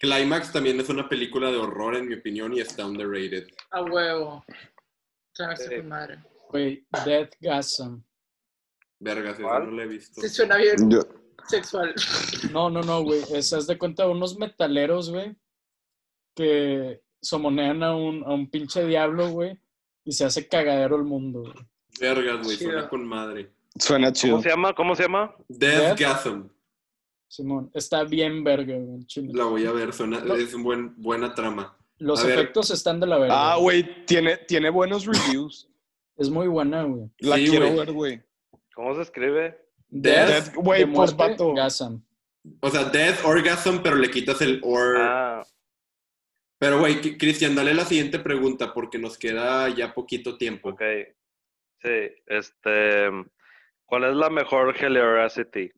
[0.01, 3.47] Climax también es una película de horror, en mi opinión, y está underrated.
[3.71, 4.45] A huevo.
[5.37, 5.43] Sí.
[5.65, 6.19] está con madre.
[6.51, 8.01] Güey, Deathgasm.
[8.99, 10.21] Vergas, esa no la he visto.
[10.21, 11.03] Sí, suena bien Yo-
[11.49, 11.95] sexual.
[12.53, 13.21] No, no, no, güey.
[13.35, 15.37] Estás de cuenta de unos metaleros, güey,
[16.35, 19.59] que somonean a un, a un pinche diablo, güey,
[20.05, 21.55] y se hace cagadero el mundo, güey.
[22.01, 22.71] Vergas, güey, Chido.
[22.73, 23.53] suena con madre.
[23.79, 24.33] Suena chido.
[24.37, 24.75] ¿Cómo se llama?
[24.75, 25.35] ¿Cómo se llama?
[25.49, 26.49] Deathgasm.
[27.29, 29.05] Simón, está bien verga, güey.
[29.35, 30.35] La voy a ver, suena, No.
[30.37, 31.77] es un buen, buena trama.
[31.99, 32.39] Los a ver.
[32.39, 33.53] efectos están de la verga.
[33.53, 35.69] Ah, güey, tiene, tiene buenos reviews.
[36.17, 37.11] Es muy buena, güey.
[37.19, 38.23] La Sí, quiero ver, güey.
[38.75, 39.59] ¿Cómo se escribe?
[39.89, 41.55] Death, güey, de pues vato.
[41.55, 41.99] Gasm.
[42.61, 44.97] O sea, Death Orgasm, pero le quitas el or.
[44.99, 45.43] Ah,
[46.59, 50.71] Pero, güey, Cristian, dale la siguiente pregunta porque nos queda ya poquito tiempo.
[50.71, 50.83] ok.
[51.83, 53.09] Sí, este.
[53.85, 55.71] ¿Cuál es la mejor Hilaracity?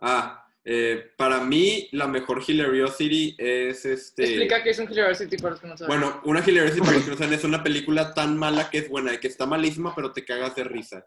[0.00, 4.24] Ah, eh, para mí, la mejor Hilariosity es este.
[4.24, 5.98] Explica qué es un Curiosity para los que no saben.
[5.98, 8.88] Bueno, una Hilariosity, para los que no saben, es una película tan mala que es
[8.90, 11.06] buena, que está malísima, pero te cagas de risa.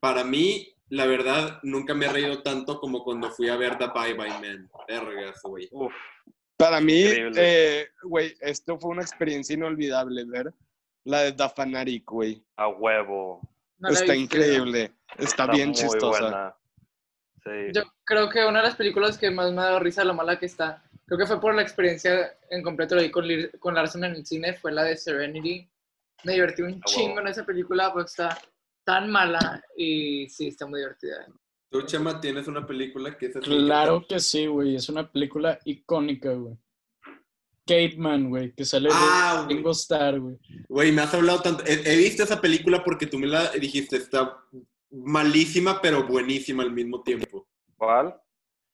[0.00, 3.86] Para mí, la verdad, nunca me he reído tanto como cuando fui a ver The
[3.94, 4.70] Bye Bye Man.
[4.88, 5.70] Vergas, güey.
[6.56, 7.04] Para mí,
[7.36, 10.52] eh, güey, esto fue una experiencia inolvidable ver
[11.04, 12.42] la de The Fanatic, güey.
[12.56, 13.40] a huevo.
[13.78, 14.90] No Está increíble.
[15.16, 16.20] Está, bien chistosa.
[16.20, 16.56] buena.
[17.46, 17.72] Sí.
[17.72, 20.14] Yo creo que una de las películas que más me ha dado risa de lo
[20.14, 23.24] mala que está, creo que fue por la experiencia en completo lo vi con,
[23.60, 25.68] con Larson en el cine, fue la de Serenity.
[26.24, 26.82] Me divertí un huevo.
[26.86, 28.36] chingo en esa película porque está
[28.84, 31.26] tan mala y sí, está muy divertida.
[31.70, 33.46] Tú, Chema, tienes una película que es así.
[33.48, 34.76] Claro que sí, güey.
[34.76, 36.56] Es una película icónica, güey.
[37.66, 39.56] Caveman, güey, que sale Ah, de güey.
[39.56, 40.38] Ringo Starr, güey.
[40.68, 41.64] Güey, me has hablado tanto.
[41.66, 43.96] He, he visto esa película porque tú me la dijiste.
[43.96, 44.36] Está
[44.90, 47.46] malísima, pero buenísima al mismo tiempo.
[47.76, 48.14] ¿Cuál?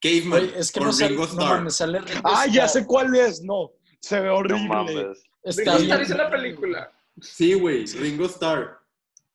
[0.01, 1.49] Caveman, Güey, es que no sale, Ringo no Starr.
[1.59, 3.43] mames, sale Ringo Ah, ya sé cuál es.
[3.43, 4.69] No, se ve No horrible.
[4.69, 5.23] mames.
[5.45, 5.83] Está Ringo bien.
[5.93, 6.93] Starr hizo una película.
[7.21, 8.79] Sí, güey, Ringo Starr.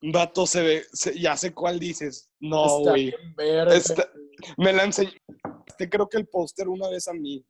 [0.01, 2.29] Vato, se ve, se- ya sé cuál dices.
[2.39, 3.03] No, Está güey.
[3.05, 3.75] bien verga.
[3.75, 4.09] Está-
[4.57, 5.11] Me la enseñó.
[5.65, 7.43] Este creo que el póster una vez a mí.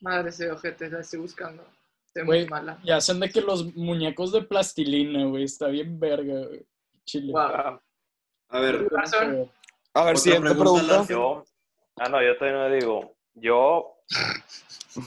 [0.00, 1.62] Madre ese ojete, la estoy buscando.
[2.06, 2.78] Está muy Güey, mala.
[2.84, 5.44] Y hacen de que los muñecos de plastilina, güey.
[5.44, 6.66] Está bien verga, güey.
[7.06, 7.32] Chile.
[7.32, 7.80] Wow.
[8.48, 8.86] A ver,
[9.94, 11.12] A ver, siguiente pregunta, pregunta.
[11.12, 11.44] Yo.
[11.96, 13.16] Ah, no, yo todavía no digo.
[13.34, 13.96] Yo.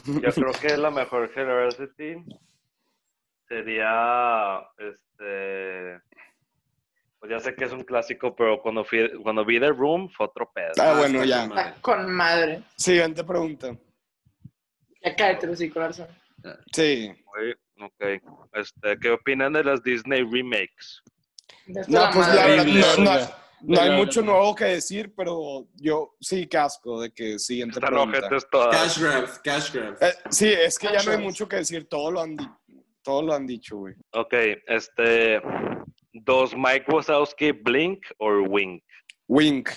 [0.06, 2.24] Yo creo que la mejor Hilaracity
[3.48, 4.60] sería.
[4.78, 6.00] Este.
[7.18, 10.26] Pues ya sé que es un clásico, pero cuando, fui, cuando vi The Room fue
[10.26, 10.72] otro pedo.
[10.80, 11.40] Ah, bueno, ya.
[11.42, 11.72] con madre.
[11.72, 12.62] está con madre.
[12.76, 13.76] Siguiente pregunta.
[15.02, 16.08] Ya cállate, los Larson.
[16.72, 17.12] Sí.
[17.78, 18.22] Ok.
[18.54, 21.02] Este, ¿Qué opinan de las Disney remakes?
[21.66, 22.66] No, pues la verdad,
[22.98, 27.78] no, no, no hay mucho nuevo que decir, pero yo sí casco de que siguiente
[27.78, 28.70] Están pregunta.
[28.70, 30.02] Cash grabs, cash grabs.
[30.02, 32.36] Eh, sí, es que ya no hay mucho que decir, todo lo han,
[33.02, 33.94] todo lo han dicho, güey.
[34.12, 34.34] Ok,
[34.66, 35.40] este.
[36.12, 38.82] ¿Dos Mike Wazowski Blink o Wink?
[39.28, 39.70] Wink.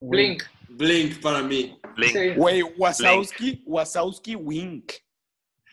[0.00, 0.44] Blink.
[0.68, 1.76] Blink para mí.
[1.96, 2.12] Blink.
[2.12, 2.34] Sí.
[2.36, 4.92] Güey, Wazowski, Wazowski Wink.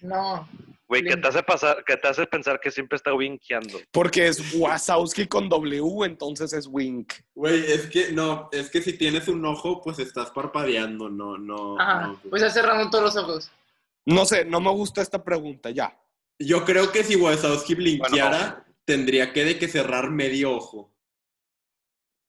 [0.02, 0.48] No.
[0.90, 1.22] Güey, ¿qué Blink.
[1.22, 3.78] te hace pasar, qué te hace pensar que siempre está winkeando?
[3.92, 7.14] Porque es Wazowski con W, entonces es Wink.
[7.36, 11.80] Güey, es que no, es que si tienes un ojo, pues estás parpadeando, no, no.
[11.80, 12.08] Ajá.
[12.08, 12.20] no.
[12.30, 13.52] Pues ya cerrando todos los ojos.
[14.06, 15.96] No sé, no me gusta esta pregunta, ya.
[16.40, 20.92] Yo creo que si Wazowski blinkeara, tendría que de que cerrar medio ojo.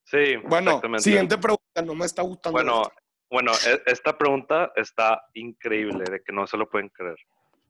[0.05, 1.03] Sí, Bueno, exactamente.
[1.03, 2.51] siguiente pregunta, no me está gustando.
[2.57, 2.93] Bueno, esto.
[3.31, 7.17] bueno, e- esta pregunta está increíble, de que no se lo pueden creer.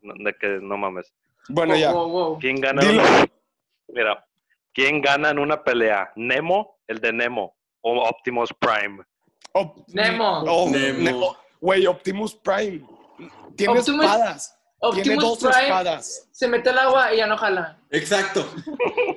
[0.02, 1.14] De que no mames.
[1.50, 1.92] Bueno, ya.
[1.92, 2.40] wow, wow.
[2.40, 2.82] ¿Quién gana?
[2.82, 3.04] en Dilo.
[3.04, 3.28] una-
[3.90, 4.28] Mira,
[4.74, 6.12] ¿quién gana en una pelea?
[6.16, 9.04] ¿Nemo, el de Nemo, o Optimus Prime?
[9.54, 10.44] Op- Nemo.
[10.48, 11.36] Oh, Nemo.
[11.60, 12.86] Güey, Optimus Prime.
[13.56, 14.58] Tiene Optimus- espadas.
[14.94, 16.28] Tiene Optimus dos Prime espadas.
[16.32, 17.78] se mete al agua y ya no jala.
[17.92, 18.44] Exacto.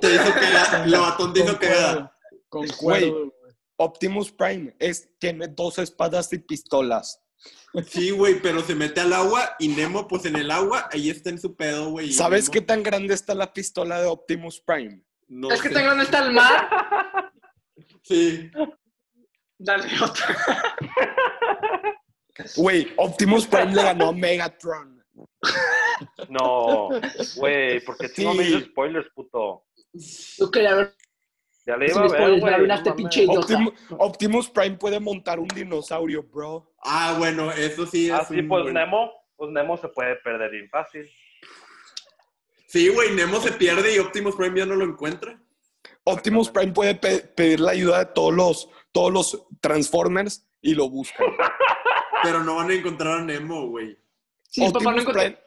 [0.00, 0.86] Te hizo cagada.
[0.86, 2.12] Lo batón te hizo cagada.
[2.50, 3.32] Concuerdo, güey.
[3.76, 7.20] Optimus Prime es, tiene dos espadas y pistolas.
[7.88, 11.30] Sí, güey, pero se mete al agua y Nemo, pues en el agua, ahí está
[11.30, 12.12] en su pedo, güey.
[12.12, 15.02] ¿Sabes Nemo- qué tan grande está la pistola de Optimus Prime?
[15.26, 17.32] No es que tan grande está el mar.
[18.02, 18.50] Sí.
[19.58, 20.74] Dale otra.
[22.56, 25.02] Güey, Optimus Prime le ganó a Megatron.
[26.28, 26.88] No,
[27.36, 28.24] güey, porque Sí.
[28.26, 29.64] dices spoilers, puto.
[30.74, 30.94] Ver
[31.66, 33.72] Ya le iba a ver, güey.
[33.98, 36.73] Optimus Prime puede montar un dinosaurio, bro.
[36.84, 40.16] Ah, bueno, eso sí es Ah, sí, un pues buen- Nemo, pues Nemo se puede
[40.16, 41.10] perder bien fácil.
[42.66, 45.40] Sí, güey, Nemo se pierde y Optimus Prime ya no lo encuentra.
[46.04, 50.88] Optimus Prime puede pe- pedir la ayuda de todos los, todos los Transformers y lo
[50.90, 51.26] buscan.
[52.22, 53.96] Pero no van a encontrar a Nemo, güey.
[54.48, 55.22] Sí, no Optimus, encontré.
[55.30, 55.38] Prime,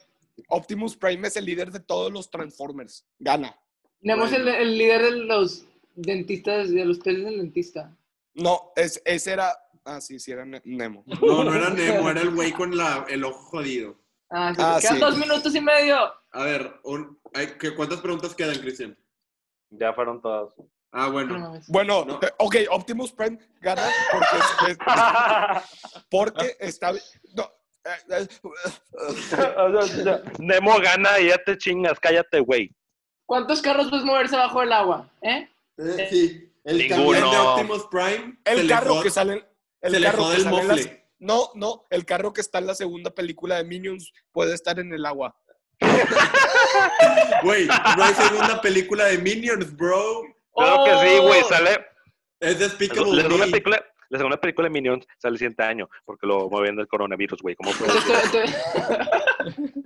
[0.50, 3.06] Optimus Prime es el líder de todos los Transformers.
[3.20, 3.56] Gana.
[4.02, 5.66] Nemo es el, líder de los
[5.96, 7.96] dentistas, de los peces del dentista.
[8.36, 9.52] No, es, ese era.
[9.90, 11.06] Ah, sí, sí, era Ne- Nemo.
[11.22, 13.96] No, no era Nemo, era el güey con la, el ojo jodido.
[14.30, 15.00] Ah, sí, Ah, quedan sí.
[15.00, 15.98] dos minutos y medio.
[16.34, 18.98] A ver, un- hay- ¿qué- ¿cuántas preguntas quedan, Cristian?
[19.70, 20.54] Ya fueron todas.
[20.92, 21.40] Ah, No bueno.
[21.40, 21.68] mames.
[21.70, 22.20] Bueno, No.
[22.22, 24.78] eh, ok, Optimus Prime gana porque, es- es-
[26.10, 26.92] porque está.
[26.92, 27.52] No,
[27.86, 28.28] eh, eh,
[30.40, 32.76] Nemo gana y ya te chingas, cállate, güey.
[33.26, 35.10] ¿Cuántos carros puedes moverse bajo el agua?
[35.22, 35.50] ¿Eh?
[35.78, 37.32] Eh, sí, el Ninguno.
[37.32, 38.38] de Optimus Prime.
[38.44, 39.46] el carro que sale.
[39.82, 40.90] El se le carro jode que el las-.
[41.20, 44.94] No, no, el carro que está en la segunda película de Minions puede estar en
[44.94, 45.36] el agua.
[47.44, 50.24] Güey, no hay segunda película de Minions, bro.
[50.56, 51.48] Claro que sí, güey, Oh.
[51.50, 51.86] sale.
[52.40, 53.52] Es La Despicable segunda Me.
[53.52, 57.42] película, la segunda película de Minions sale el siguiente año, porque lo movían del coronavirus,
[57.42, 57.56] güey.
[57.56, 58.50] ¿Cómo puede ser?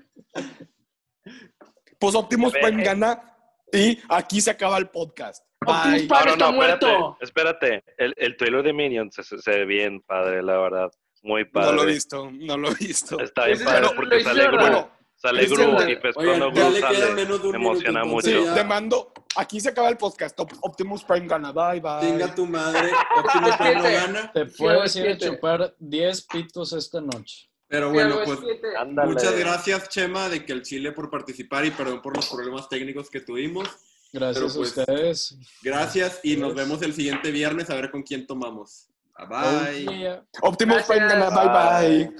[2.00, 2.52] Pues Optimus.
[2.54, 3.31] Prime gana
[3.74, 5.46] y aquí se acaba el podcast.
[5.66, 6.08] Optimus Bye.
[6.08, 7.18] Prime No, no, está no, muerto.
[7.22, 7.94] espérate, espérate.
[7.98, 10.92] El, el trailer de Minions se, se ve bien padre, la verdad.
[11.24, 11.68] Muy padre.
[11.70, 13.20] No lo he visto, no lo he visto.
[13.20, 14.88] Está bien padre porque sale Gru.
[15.16, 18.54] Sale Gru y pues Oigan, cuando ya Gru sale, me emociona mucho.
[18.56, 20.40] Te mando, aquí se acaba el podcast.
[20.40, 21.52] Op- Optimus Prime gana.
[21.52, 22.00] Bye, bye.
[22.10, 22.90] Chinga tu madre.
[23.24, 24.32] Optimus Prime no gana.
[24.34, 27.51] Te puedes ir a chupar 10 pitos esta noche.
[27.72, 28.40] Pero bueno, pues.
[28.78, 29.14] Ándale.
[29.14, 33.10] muchas gracias, Chema, de que el Chile por participar y perdón por los problemas técnicos
[33.10, 33.66] que tuvimos.
[34.12, 35.38] Gracias pues, a ustedes.
[35.64, 38.90] Gracias y nos vemos el siguiente viernes a ver con quién tomamos.
[39.18, 40.00] Bye bye.
[40.00, 40.22] yeah.
[40.42, 41.06] Optimus Prime.
[41.06, 41.34] Gracias.
[41.34, 42.14] Bye,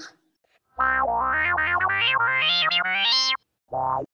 [3.70, 4.06] bye.